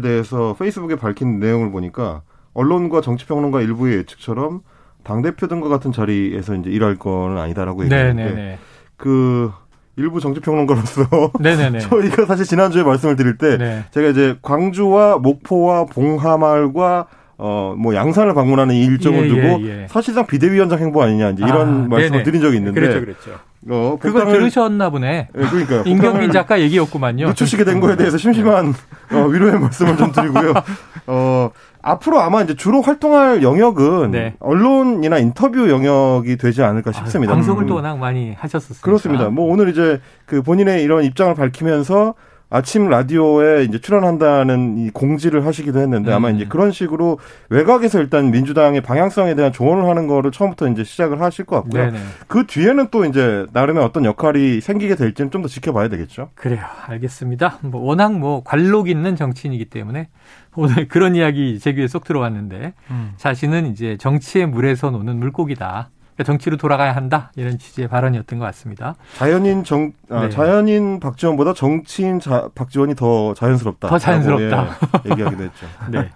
대해서 0.00 0.54
페이스북에 0.58 0.96
밝힌 0.96 1.38
내용을 1.38 1.70
보니까 1.70 2.22
언론과 2.54 3.00
정치평론가 3.00 3.60
일부의 3.62 3.98
예측처럼 3.98 4.60
당 5.02 5.22
대표 5.22 5.46
등과 5.46 5.68
같은 5.68 5.92
자리에서 5.92 6.54
이제 6.56 6.70
일할 6.70 6.96
거는 6.96 7.38
아니다라고 7.38 7.84
얘기했는데 7.84 8.58
그 8.96 9.50
일부 9.96 10.20
정치평론가로서 10.20 11.32
저희가 11.88 12.26
사실 12.26 12.44
지난주에 12.44 12.82
말씀을 12.82 13.16
드릴 13.16 13.38
때 13.38 13.56
네. 13.56 13.84
제가 13.90 14.08
이제 14.08 14.36
광주와 14.42 15.18
목포와 15.18 15.86
봉하마을과 15.86 17.06
어, 17.42 17.74
뭐, 17.76 17.94
양산을 17.94 18.34
방문하는 18.34 18.74
이 18.74 18.84
일정을 18.84 19.24
예, 19.24 19.28
두고 19.28 19.66
예, 19.66 19.82
예. 19.82 19.86
사실상 19.88 20.26
비대위원장 20.26 20.78
행보 20.78 21.02
아니냐, 21.02 21.30
이제 21.30 21.42
이런 21.42 21.84
아, 21.84 21.88
말씀을 21.88 22.10
네네. 22.10 22.22
드린 22.24 22.42
적이 22.42 22.58
있는데. 22.58 22.78
그렇죠, 22.78 23.00
그렇죠. 23.00 23.30
어, 23.70 23.96
그걸 23.98 24.26
들으셨나 24.26 24.90
보네. 24.90 25.28
네, 25.32 25.48
그러니까요. 25.48 25.84
임경빈 25.86 26.32
작가 26.32 26.60
얘기였구만요. 26.60 27.28
늦추시게 27.28 27.64
된 27.64 27.80
거에 27.80 27.96
대해서 27.96 28.18
심심한 28.18 28.74
어, 29.12 29.26
위로의 29.26 29.58
말씀을 29.58 29.96
좀 29.96 30.12
드리고요. 30.12 30.52
어, 31.08 31.50
앞으로 31.82 32.20
아마 32.20 32.42
이제 32.42 32.54
주로 32.54 32.82
활동할 32.82 33.42
영역은 33.42 34.10
네. 34.10 34.34
언론이나 34.40 35.18
인터뷰 35.18 35.70
영역이 35.70 36.36
되지 36.36 36.62
않을까 36.62 36.92
싶습니다. 36.92 37.32
아, 37.32 37.36
방송을 37.36 37.64
또 37.66 37.76
워낙 37.76 37.96
많이 37.96 38.34
하셨었어요. 38.34 38.82
그렇습니다. 38.82 39.30
뭐 39.30 39.50
오늘 39.50 39.70
이제 39.70 40.00
그 40.26 40.42
본인의 40.42 40.82
이런 40.82 41.04
입장을 41.04 41.34
밝히면서 41.34 42.14
아침 42.52 42.88
라디오에 42.88 43.62
이제 43.62 43.78
출연한다는 43.80 44.78
이 44.78 44.90
공지를 44.90 45.46
하시기도 45.46 45.78
했는데 45.80 46.10
음. 46.10 46.16
아마 46.16 46.30
이제 46.30 46.46
그런 46.46 46.72
식으로 46.72 47.18
외곽에서 47.48 48.00
일단 48.00 48.30
민주당의 48.32 48.80
방향성에 48.80 49.36
대한 49.36 49.52
조언을 49.52 49.88
하는 49.88 50.08
거를 50.08 50.32
처음부터 50.32 50.68
이제 50.68 50.82
시작을 50.82 51.20
하실 51.20 51.44
것 51.44 51.62
같고요. 51.62 51.86
네네. 51.92 51.98
그 52.26 52.46
뒤에는 52.46 52.88
또 52.90 53.04
이제 53.04 53.46
나름의 53.52 53.82
어떤 53.84 54.04
역할이 54.04 54.60
생기게 54.60 54.96
될지는 54.96 55.30
좀 55.30 55.40
더 55.40 55.48
지켜봐야 55.48 55.88
되겠죠. 55.88 56.28
그래요. 56.34 56.60
알겠습니다. 56.86 57.58
뭐 57.62 57.80
워낙 57.82 58.12
뭐 58.12 58.42
관록 58.44 58.90
있는 58.90 59.16
정치인이기 59.16 59.66
때문에 59.66 60.08
오늘 60.54 60.86
그런 60.88 61.14
이야기 61.16 61.58
제 61.58 61.72
귀에 61.72 61.86
쏙 61.86 62.04
들어왔는데 62.04 62.74
음. 62.90 63.12
자신은 63.16 63.66
이제 63.72 63.96
정치의 63.98 64.46
물에서 64.46 64.90
노는 64.90 65.16
물고기다. 65.18 65.88
그러니까 66.20 66.24
정치로 66.24 66.56
돌아가야 66.56 66.94
한다 66.94 67.32
이런 67.36 67.58
취지의 67.58 67.88
발언이었던 67.88 68.38
것 68.38 68.44
같습니다. 68.46 68.94
자연인 69.16 69.64
정 69.64 69.92
아, 70.10 70.22
네. 70.22 70.30
자연인 70.30 71.00
박지원보다 71.00 71.54
정치인 71.54 72.20
자, 72.20 72.48
박지원이 72.54 72.94
더 72.94 73.34
자연스럽다. 73.34 73.88
더 73.88 73.98
자연스럽다. 73.98 74.76
예, 75.06 75.10
얘기하기도 75.10 75.42
했죠. 75.44 75.66
네. 75.90 76.10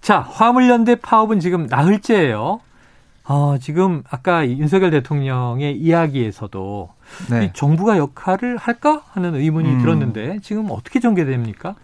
자 0.00 0.20
화물연대 0.20 0.96
파업은 0.96 1.40
지금 1.40 1.66
나흘째예요. 1.66 2.60
어, 3.26 3.56
지금 3.58 4.02
아까 4.10 4.46
윤석열 4.46 4.90
대통령의 4.90 5.78
이야기에서도 5.78 6.90
네. 7.30 7.52
정부가 7.54 7.96
역할을 7.96 8.58
할까 8.58 9.02
하는 9.12 9.34
의문이 9.34 9.68
음. 9.68 9.78
들었는데 9.80 10.40
지금 10.42 10.66
어떻게 10.70 11.00
전개됩니까? 11.00 11.74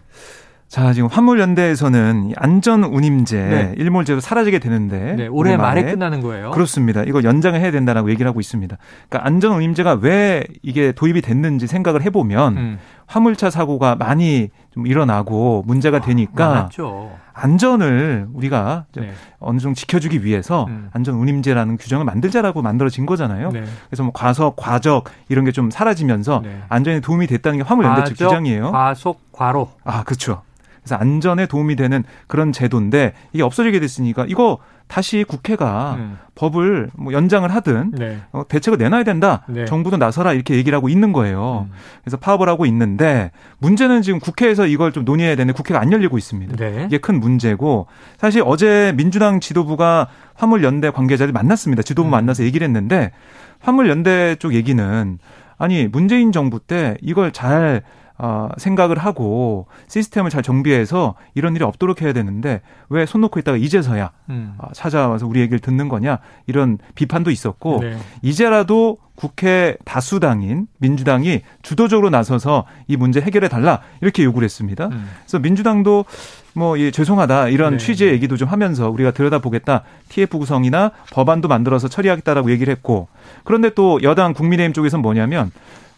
자, 0.71 0.93
지금 0.93 1.09
화물연대에서는 1.11 2.31
안전 2.37 2.85
운임제 2.85 3.37
네. 3.37 3.73
일몰제로 3.75 4.21
사라지게 4.21 4.59
되는데 4.59 5.15
네, 5.17 5.27
올해 5.27 5.57
말에 5.57 5.83
끝나는 5.83 6.21
거예요. 6.21 6.51
그렇습니다. 6.51 7.03
이거 7.03 7.21
연장을 7.23 7.59
해야 7.59 7.71
된다라고 7.71 8.09
얘기를 8.09 8.25
하고 8.29 8.39
있습니다. 8.39 8.77
그러니까 9.09 9.27
안전 9.27 9.51
운임제가 9.57 9.95
왜 10.01 10.45
이게 10.61 10.93
도입이 10.93 11.23
됐는지 11.23 11.67
생각을 11.67 12.03
해보면 12.03 12.57
음. 12.57 12.79
화물차 13.05 13.49
사고가 13.49 13.95
많이 13.95 14.47
좀 14.73 14.87
일어나고 14.87 15.65
문제가 15.67 15.97
아, 15.97 15.99
되니까 15.99 16.69
아, 16.79 17.09
안전을 17.33 18.29
우리가 18.33 18.85
네. 18.95 19.11
어느 19.39 19.59
정도 19.59 19.75
지켜주기 19.75 20.23
위해서 20.23 20.67
음. 20.69 20.87
안전 20.93 21.15
운임제라는 21.15 21.75
규정을 21.75 22.05
만들자라고 22.05 22.61
만들어진 22.61 23.05
거잖아요. 23.05 23.51
네. 23.51 23.65
그래서 23.89 24.03
뭐 24.03 24.13
과속, 24.13 24.55
과적 24.55 25.03
이런 25.27 25.43
게 25.43 25.51
좀 25.51 25.69
사라지면서 25.69 26.39
네. 26.45 26.61
안전에 26.69 27.01
도움이 27.01 27.27
됐다는 27.27 27.57
게 27.57 27.65
화물연대 27.65 28.05
측 28.05 28.15
주장이에요. 28.15 28.71
과속, 28.71 29.19
과로. 29.33 29.69
아, 29.83 30.03
그렇죠. 30.03 30.43
그래서 30.83 30.95
안전에 30.95 31.45
도움이 31.45 31.75
되는 31.75 32.03
그런 32.27 32.51
제도인데 32.51 33.13
이게 33.33 33.43
없어지게 33.43 33.79
됐으니까 33.79 34.25
이거 34.27 34.57
다시 34.87 35.23
국회가 35.25 35.95
음. 35.97 36.17
법을 36.35 36.89
뭐 36.97 37.13
연장을 37.13 37.49
하든 37.49 37.91
네. 37.91 38.19
어, 38.33 38.43
대책을 38.47 38.77
내놔야 38.77 39.03
된다. 39.03 39.43
네. 39.47 39.63
정부도 39.65 39.95
나서라 39.95 40.33
이렇게 40.33 40.55
얘기를 40.55 40.75
하고 40.75 40.89
있는 40.89 41.13
거예요. 41.13 41.67
음. 41.69 41.73
그래서 42.03 42.17
파업을 42.17 42.49
하고 42.49 42.65
있는데 42.65 43.31
문제는 43.59 44.01
지금 44.01 44.19
국회에서 44.19 44.65
이걸 44.65 44.91
좀 44.91 45.05
논의해야 45.05 45.35
되는데 45.35 45.55
국회가 45.55 45.79
안 45.79 45.93
열리고 45.93 46.17
있습니다. 46.17 46.57
네. 46.57 46.85
이게 46.87 46.97
큰 46.97 47.21
문제고 47.21 47.87
사실 48.17 48.43
어제 48.45 48.93
민주당 48.97 49.39
지도부가 49.39 50.07
화물연대 50.33 50.89
관계자를 50.89 51.31
만났습니다. 51.31 51.83
지도부 51.83 52.09
음. 52.09 52.11
만나서 52.11 52.43
얘기를 52.43 52.65
했는데 52.65 53.11
화물연대 53.59 54.35
쪽 54.39 54.53
얘기는 54.53 55.19
아니 55.57 55.87
문재인 55.87 56.31
정부 56.33 56.59
때 56.59 56.97
이걸 57.01 57.31
잘 57.31 57.83
어, 58.23 58.49
생각을 58.57 58.99
하고 58.99 59.65
시스템을 59.87 60.29
잘 60.29 60.43
정비해서 60.43 61.15
이런 61.33 61.55
일이 61.55 61.63
없도록 61.63 62.03
해야 62.03 62.13
되는데 62.13 62.61
왜 62.89 63.05
손 63.07 63.21
놓고 63.21 63.39
있다가 63.39 63.57
이제서야 63.57 64.11
음. 64.29 64.53
어, 64.59 64.67
찾아와서 64.73 65.25
우리 65.25 65.39
얘기를 65.39 65.57
듣는 65.57 65.89
거냐 65.89 66.19
이런 66.45 66.77
비판도 66.93 67.31
있었고 67.31 67.79
네. 67.81 67.97
이제라도 68.21 68.99
국회 69.15 69.75
다수당인 69.85 70.67
민주당이 70.77 71.41
주도적으로 71.63 72.11
나서서 72.11 72.65
이 72.87 72.95
문제 72.95 73.19
해결해 73.19 73.49
달라 73.49 73.81
이렇게 74.01 74.23
요구를 74.23 74.45
했습니다. 74.45 74.87
음. 74.87 75.09
그래서 75.23 75.39
민주당도 75.39 76.05
뭐 76.53 76.79
예, 76.79 76.91
죄송하다 76.91 77.47
이런 77.49 77.73
네. 77.73 77.77
취지의 77.77 78.13
얘기도 78.13 78.37
좀 78.37 78.47
하면서 78.49 78.89
우리가 78.89 79.11
들여다보겠다 79.11 79.83
TF 80.09 80.37
구성이나 80.37 80.91
법안도 81.11 81.47
만들어서 81.47 81.87
처리하겠다라고 81.87 82.51
얘기를 82.51 82.71
했고 82.71 83.07
그런데 83.43 83.71
또 83.71 83.99
여당 84.03 84.33
국민의힘 84.33 84.73
쪽에서는 84.73 85.01
뭐냐면 85.01 85.51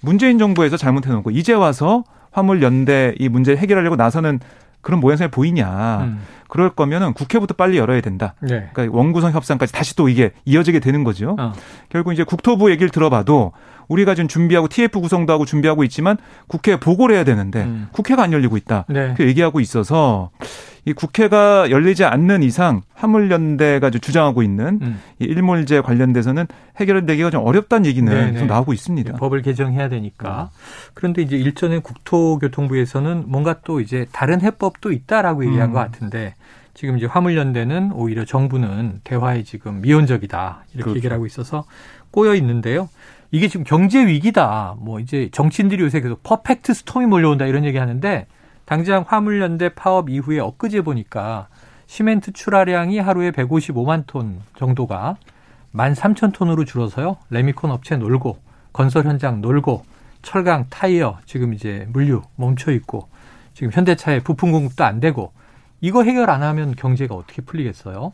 문재인 0.03 0.37
정부에서 0.37 0.77
잘못해놓고 0.77 1.31
이제 1.31 1.53
와서 1.53 2.03
화물 2.31 2.61
연대 2.61 3.15
이 3.19 3.29
문제 3.29 3.55
해결하려고 3.55 3.95
나서는 3.95 4.39
그런 4.81 4.99
모양새가 4.99 5.31
보이냐. 5.31 6.01
음. 6.03 6.21
그럴 6.49 6.69
거면은 6.69 7.13
국회부터 7.13 7.55
빨리 7.55 7.77
열어야 7.77 8.01
된다. 8.01 8.35
네. 8.41 8.69
그러니까 8.73 8.95
원구성 8.95 9.31
협상까지 9.31 9.71
다시 9.71 9.95
또 9.95 10.09
이게 10.09 10.33
이어지게 10.45 10.81
되는 10.81 11.03
거죠. 11.03 11.35
어. 11.39 11.53
결국 11.89 12.13
이제 12.13 12.23
국토부 12.23 12.69
얘기를 12.69 12.89
들어봐도 12.89 13.53
우리가 13.87 14.13
지금 14.13 14.27
준비하고 14.27 14.67
TF 14.67 14.99
구성도 14.99 15.33
하고 15.33 15.45
준비하고 15.45 15.83
있지만 15.85 16.17
국회에 16.47 16.75
보고를 16.75 17.15
해야 17.15 17.23
되는데 17.23 17.63
음. 17.63 17.87
국회가 17.91 18.23
안 18.23 18.33
열리고 18.33 18.57
있다. 18.57 18.85
네. 18.89 19.13
그 19.15 19.25
얘기하고 19.25 19.61
있어서 19.61 20.29
이 20.85 20.91
국회가 20.91 21.69
열리지 21.69 22.03
않는 22.03 22.43
이상 22.43 22.81
화물연대가 22.93 23.89
주장하고 23.89 24.43
있는 24.43 24.79
음. 24.81 25.01
이 25.19 25.25
일몰제 25.25 25.81
관련돼서는 25.81 26.45
해결되기가 26.77 27.29
좀 27.29 27.45
어렵다는 27.45 27.85
얘기는 27.85 28.11
네네. 28.11 28.39
좀 28.39 28.47
나오고 28.47 28.73
있습니다. 28.73 29.13
법을 29.13 29.41
개정해야 29.43 29.87
되니까. 29.87 30.49
그런데 30.93 31.21
이제 31.21 31.37
일전에 31.37 31.79
국토교통부에서는 31.79 33.25
뭔가 33.27 33.61
또 33.63 33.79
이제 33.79 34.05
다른 34.11 34.41
해법도 34.41 34.91
있다라고 34.91 35.45
얘기한 35.45 35.69
음. 35.69 35.73
것 35.73 35.79
같은데 35.79 36.35
지금 36.73 36.97
이제 36.97 37.05
화물연대는 37.05 37.91
오히려 37.93 38.25
정부는 38.25 39.01
대화에 39.03 39.43
지금 39.43 39.81
미온적이다 39.81 40.65
이렇게 40.73 40.83
그렇죠. 40.83 40.97
얘기를 40.97 41.15
하고 41.15 41.25
있어서 41.25 41.65
꼬여 42.11 42.35
있는데요. 42.35 42.89
이게 43.31 43.47
지금 43.47 43.63
경제 43.63 44.05
위기다. 44.05 44.75
뭐 44.79 44.99
이제 44.99 45.29
정치인들이 45.31 45.81
요새 45.81 46.01
계속 46.01 46.21
perfect 46.23 46.73
storm이 46.73 47.05
몰려온다 47.05 47.45
이런 47.45 47.63
얘기 47.63 47.77
하는데 47.77 48.27
당장 48.73 49.05
화물연대 49.07 49.75
파업 49.75 50.09
이후에 50.09 50.39
엊그제 50.39 50.81
보니까 50.81 51.47
시멘트 51.85 52.33
출하량이 52.33 52.97
하루에 52.97 53.29
155만 53.29 54.05
톤 54.07 54.41
정도가 54.57 55.17
13,000톤으로 55.75 56.65
줄어서요. 56.65 57.17
레미콘 57.29 57.69
업체 57.69 57.97
놀고 57.97 58.39
건설 58.73 59.05
현장 59.05 59.41
놀고 59.41 59.83
철강, 60.23 60.65
타이어 60.71 61.19
지금 61.27 61.53
이제 61.53 61.85
물류 61.89 62.23
멈춰 62.35 62.71
있고 62.71 63.09
지금 63.53 63.71
현대차에 63.71 64.21
부품 64.21 64.51
공급도 64.51 64.83
안 64.83 64.99
되고 64.99 65.33
이거 65.79 66.03
해결 66.03 66.31
안 66.31 66.41
하면 66.41 66.73
경제가 66.75 67.13
어떻게 67.13 67.43
풀리겠어요? 67.43 68.11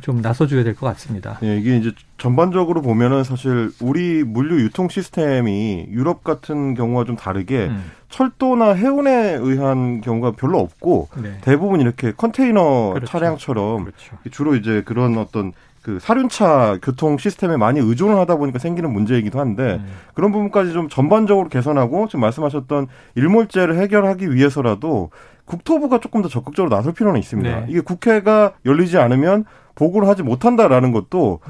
좀 0.00 0.20
나서줘야 0.20 0.64
될 0.64 0.74
것 0.74 0.86
같습니다. 0.88 1.38
네, 1.40 1.56
이게 1.58 1.76
이제 1.76 1.92
전반적으로 2.18 2.82
보면은 2.82 3.22
사실 3.24 3.70
우리 3.80 4.24
물류 4.24 4.60
유통 4.62 4.88
시스템이 4.88 5.86
유럽 5.90 6.24
같은 6.24 6.74
경우와 6.74 7.04
좀 7.04 7.16
다르게 7.16 7.66
음. 7.66 7.90
철도나 8.08 8.74
해운에 8.74 9.34
의한 9.40 10.00
경우가 10.00 10.32
별로 10.32 10.58
없고 10.60 11.08
네. 11.22 11.38
대부분 11.42 11.80
이렇게 11.80 12.12
컨테이너 12.12 12.92
그렇죠. 12.94 13.06
차량처럼 13.06 13.84
그렇죠. 13.84 14.16
주로 14.30 14.54
이제 14.56 14.82
그런 14.84 15.18
어떤 15.18 15.52
그 15.84 15.98
사륜차 16.00 16.78
교통 16.82 17.18
시스템에 17.18 17.58
많이 17.58 17.78
의존을 17.78 18.16
하다 18.16 18.36
보니까 18.36 18.58
생기는 18.58 18.90
문제이기도 18.90 19.38
한데 19.38 19.74
음. 19.74 19.86
그런 20.14 20.32
부분까지 20.32 20.72
좀 20.72 20.88
전반적으로 20.88 21.50
개선하고 21.50 22.06
지금 22.08 22.20
말씀하셨던 22.20 22.86
일몰제를 23.16 23.76
해결하기 23.76 24.32
위해서라도 24.32 25.10
국토부가 25.44 26.00
조금 26.00 26.22
더 26.22 26.28
적극적으로 26.30 26.74
나설 26.74 26.94
필요는 26.94 27.20
있습니다. 27.20 27.60
네. 27.60 27.66
이게 27.68 27.80
국회가 27.80 28.54
열리지 28.64 28.96
않으면 28.96 29.44
보고를 29.74 30.08
하지 30.08 30.22
못한다라는 30.22 30.92
것도 30.92 31.40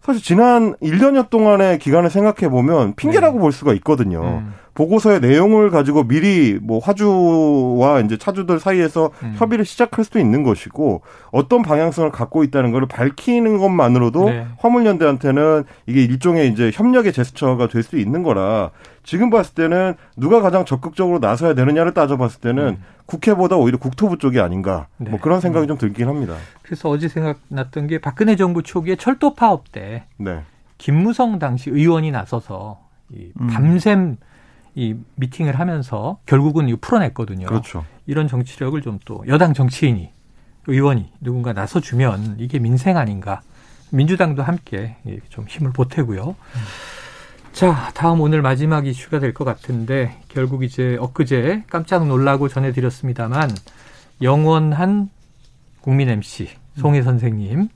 사실 0.00 0.22
지난 0.22 0.74
1년여 0.76 1.28
동안의 1.28 1.80
기간을 1.80 2.10
생각해 2.10 2.48
보면 2.48 2.94
핑계라고 2.94 3.38
네. 3.38 3.40
볼 3.40 3.50
수가 3.50 3.74
있거든요. 3.74 4.22
음. 4.22 4.54
보고서의 4.80 5.20
내용을 5.20 5.68
가지고 5.68 6.04
미리 6.04 6.58
뭐 6.58 6.78
화주와 6.78 8.00
이제 8.00 8.16
차주들 8.16 8.58
사이에서 8.60 9.10
음. 9.22 9.34
협의를 9.36 9.66
시작할 9.66 10.06
수도 10.06 10.18
있는 10.18 10.42
것이고 10.42 11.02
어떤 11.32 11.60
방향성을 11.60 12.10
갖고 12.10 12.44
있다는 12.44 12.72
것을 12.72 12.88
밝히는 12.88 13.58
것만으로도 13.58 14.30
네. 14.30 14.46
화물연대한테는 14.58 15.64
이게 15.86 16.02
일종의 16.02 16.48
이제 16.48 16.70
협력의 16.72 17.12
제스처가 17.12 17.68
될 17.68 17.80
수 17.80 17.98
있는 17.98 18.22
거라 18.22 18.70
지금 19.02 19.30
봤을 19.30 19.54
때는 19.54 19.94
누가 20.16 20.42
가장 20.42 20.66
적극적으로 20.66 21.18
나서야 21.18 21.54
되느냐를 21.54 21.92
따져봤을 21.94 22.40
때는 22.40 22.62
음. 22.68 22.84
국회보다 23.06 23.56
오히려 23.56 23.78
국토부 23.78 24.18
쪽이 24.18 24.38
아닌가 24.38 24.86
네. 24.98 25.10
뭐 25.10 25.18
그런 25.18 25.40
생각이 25.40 25.66
음. 25.66 25.68
좀 25.68 25.78
들긴 25.78 26.08
합니다. 26.08 26.34
그래서 26.62 26.90
어제 26.90 27.08
생각났던 27.08 27.86
게 27.86 27.98
박근혜 28.00 28.36
정부 28.36 28.62
초기에 28.62 28.96
철도 28.96 29.34
파업 29.34 29.72
때 29.72 30.04
네. 30.18 30.42
김무성 30.78 31.38
당시 31.38 31.70
의원이 31.70 32.10
나서서 32.10 32.80
이 33.12 33.32
음. 33.40 33.46
밤샘 33.48 34.18
이 34.74 34.94
미팅을 35.16 35.58
하면서 35.58 36.18
결국은 36.26 36.68
이거 36.68 36.78
풀어냈거든요. 36.80 37.46
그렇죠. 37.46 37.84
이런 38.06 38.28
정치력을 38.28 38.80
좀 38.82 38.98
또 39.04 39.24
여당 39.28 39.54
정치인이 39.54 40.10
의원이 40.66 41.12
누군가 41.20 41.52
나서 41.52 41.80
주면 41.80 42.36
이게 42.38 42.58
민생 42.58 42.96
아닌가. 42.96 43.40
민주당도 43.90 44.42
함께 44.42 44.96
좀 45.30 45.46
힘을 45.48 45.72
보태고요. 45.72 46.28
음. 46.28 46.60
자, 47.52 47.90
다음 47.94 48.20
오늘 48.20 48.42
마지막 48.42 48.86
이슈가 48.86 49.18
될 49.18 49.34
것 49.34 49.44
같은데 49.44 50.20
결국 50.28 50.62
이제 50.62 50.96
엊그제 51.00 51.64
깜짝 51.68 52.06
놀라고 52.06 52.48
전해드렸습니다만 52.48 53.50
영원한 54.22 55.08
국민 55.80 56.08
MC 56.08 56.48
송혜 56.78 57.02
선생님 57.02 57.68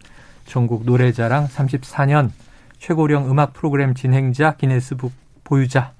전국 0.47 0.85
노래자랑 0.85 1.49
34년 1.49 2.31
최고령 2.79 3.31
음악 3.31 3.53
프로그램 3.55 3.95
진행자 3.95 4.57
기네스북 4.57 5.11
보유자 5.43 5.93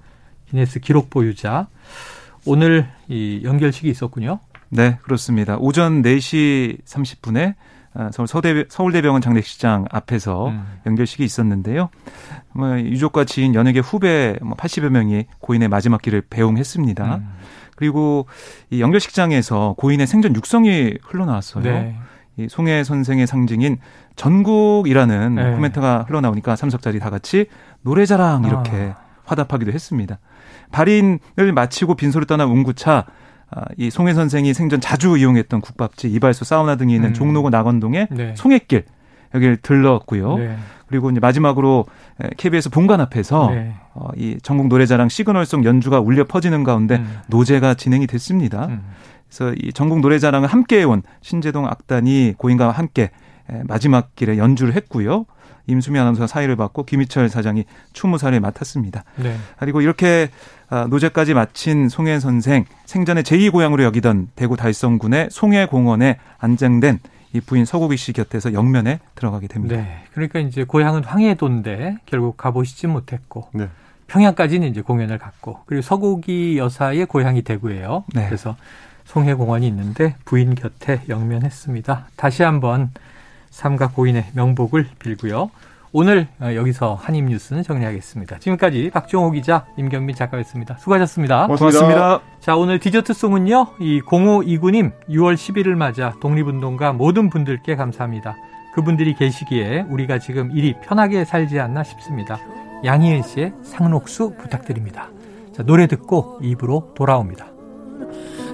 기네스 0.51 0.81
기록 0.81 1.11
보유자 1.11 1.69
오늘 2.47 2.89
이 3.09 3.41
연결식이 3.45 3.89
있었군요. 3.89 4.41
네, 4.69 4.99
그렇습니다. 5.03 5.57
오전 5.59 6.03
4시 6.03 6.85
30분에 6.85 7.55
아, 7.97 8.11
서울 8.13 8.27
서대, 8.27 8.65
서울대병원 8.69 9.23
장례식장 9.23 9.87
앞에서 9.91 10.49
음. 10.49 10.67
연결식이 10.85 11.23
있었는데요. 11.25 11.91
뭐 12.53 12.79
유족과 12.81 13.25
지인 13.25 13.55
연예계 13.55 13.79
후배 13.79 14.37
뭐 14.43 14.57
80여 14.57 14.89
명이 14.89 15.27
고인의 15.39 15.69
마지막 15.69 16.03
길을 16.03 16.23
배웅했습니다. 16.29 17.17
음. 17.17 17.29
그리고 17.77 18.27
이 18.71 18.81
연결식장에서 18.81 19.77
고인의 19.79 20.09
생전 20.09 20.35
육성이 20.35 20.95
흘러나왔어요. 21.03 21.63
네. 21.63 21.97
이 22.37 22.49
송혜 22.49 22.83
선생의 22.83 23.29
상징인 23.29 23.79
전국이라는 24.17 25.35
네. 25.37 25.53
코멘트가 25.53 26.07
흘러나오니까 26.09 26.57
참석자들이 26.57 26.99
다 26.99 27.11
같이 27.11 27.47
노래자랑 27.83 28.45
이렇게 28.45 28.93
아. 28.97 29.05
화답하기도 29.25 29.71
했습니다. 29.71 30.19
발인을 30.73 31.53
마치고 31.55 31.95
빈소를 31.95 32.27
떠난 32.27 32.49
운구차 32.49 33.07
아, 33.51 33.65
이 33.77 33.91
송혜 33.91 34.15
선생이 34.15 34.53
생전 34.53 34.81
자주 34.81 35.17
이용했던 35.17 35.61
국밥집 35.61 36.15
이발소 36.15 36.45
사우나 36.45 36.77
등이 36.77 36.95
있는 36.95 37.11
음. 37.11 37.15
종로구 37.15 37.51
낙원동의 37.51 38.09
네. 38.11 38.35
송혜길 38.37 38.85
여기를 39.35 39.59
들렀고요. 39.59 40.39
네. 40.39 40.57
그리고 40.87 41.11
이제 41.11 41.21
마지막으로 41.21 41.87
KBS 42.37 42.71
본관 42.71 43.01
앞에서 43.01 43.51
네. 43.51 43.75
어, 43.95 44.09
이 44.17 44.39
전국 44.43 44.69
노래자랑 44.69 45.09
시그널송 45.09 45.65
연주가 45.65 46.01
울려 46.01 46.25
퍼지는 46.25 46.65
가운데 46.65 46.97
음. 46.97 47.19
노제가 47.29 47.75
진행이 47.75 48.07
됐습니다. 48.07 48.67
음. 48.67 48.83
그래서 49.29 49.55
이 49.55 49.73
전국 49.73 50.01
노래자랑을 50.01 50.49
함께 50.49 50.81
해온 50.81 51.03
신재동 51.21 51.67
악단이 51.67 52.35
고인과 52.39 52.71
함께 52.71 53.11
마지막 53.65 54.15
길에 54.15 54.39
연주를 54.39 54.75
했고요. 54.75 55.27
임수미 55.67 55.99
아나운서가 55.99 56.27
사의를 56.27 56.57
받고 56.57 56.85
김희철 56.85 57.29
사장이 57.29 57.65
추무사를 57.93 58.39
맡았습니다. 58.39 59.05
네. 59.17 59.37
그리고 59.59 59.81
이렇게 59.81 60.31
아, 60.69 60.87
노제까지 60.89 61.35
마친 61.35 61.89
송혜 61.89 62.21
선생 62.21 62.65
생전에 62.87 63.23
제2 63.23 63.53
고향으로 63.53 63.85
여기던 63.85 64.29
대구 64.35 64.57
달성군의 64.57 65.29
송혜 65.31 65.67
공원에 65.67 66.19
안장된 66.39 67.01
이 67.33 67.41
부인 67.41 67.65
서국희 67.65 67.97
씨 67.97 68.13
곁에서 68.13 68.53
영면에 68.53 69.01
들어가게 69.15 69.49
됩니다. 69.49 69.77
네. 69.77 70.05
그러니까 70.13 70.39
이제 70.39 70.65
고향은 70.65 71.05
황해도인데 71.05 71.99
결국 72.07 72.37
가보시지 72.37 72.87
못했고 72.87 73.49
네. 73.53 73.69
평양까지는 74.07 74.69
이제 74.69 74.83
공연을 74.83 75.19
갔고 75.19 75.61
그리고 75.67 75.83
서국희 75.83 76.59
여사의 76.59 77.07
고향이 77.07 77.43
대구예요. 77.43 78.05
네. 78.15 78.27
그래서 78.27 78.57
송해공원이 79.05 79.67
있는데 79.67 80.17
부인 80.25 80.55
곁에 80.55 81.03
영면했습니다. 81.09 82.09
다시 82.17 82.43
한번 82.43 82.91
삼가 83.55 83.89
고인의 83.91 84.27
명복을 84.33 84.89
빌고요. 84.99 85.49
오늘 85.93 86.27
어, 86.41 86.53
여기서 86.57 86.95
한입 87.01 87.27
뉴스는 87.27 87.63
정리하겠습니다. 87.63 88.41
지금까지 88.41 88.91
박종호 88.93 89.31
기자, 89.31 89.65
임경민 89.79 90.17
작가였습니다. 90.17 90.77
수고하셨습니다. 90.79 91.47
고맙습니다. 91.47 92.21
자, 92.41 92.57
오늘 92.57 92.81
디저트송은요, 92.81 93.67
이 93.79 94.01
0529님 94.03 94.91
6월 95.09 95.35
10일을 95.35 95.77
맞아 95.77 96.15
독립운동가 96.21 96.95
모든 96.95 97.31
분들께 97.31 97.77
감사합니다. 97.77 98.35
그분들이 98.75 99.15
계시기에 99.15 99.87
우리가 99.89 100.19
지금 100.19 100.51
일이 100.51 100.75
편하게 100.83 101.25
살지 101.25 101.61
않나 101.61 101.85
싶습니다. 101.85 102.41
양희은 102.85 103.23
씨의 103.23 103.53
상록수 103.63 104.35
부탁드립니다. 104.37 105.11
자, 105.53 105.63
노래 105.63 105.87
듣고 105.87 106.41
입으로 106.43 106.93
돌아옵니다. 106.97 107.47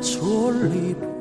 솔잎 0.03 1.20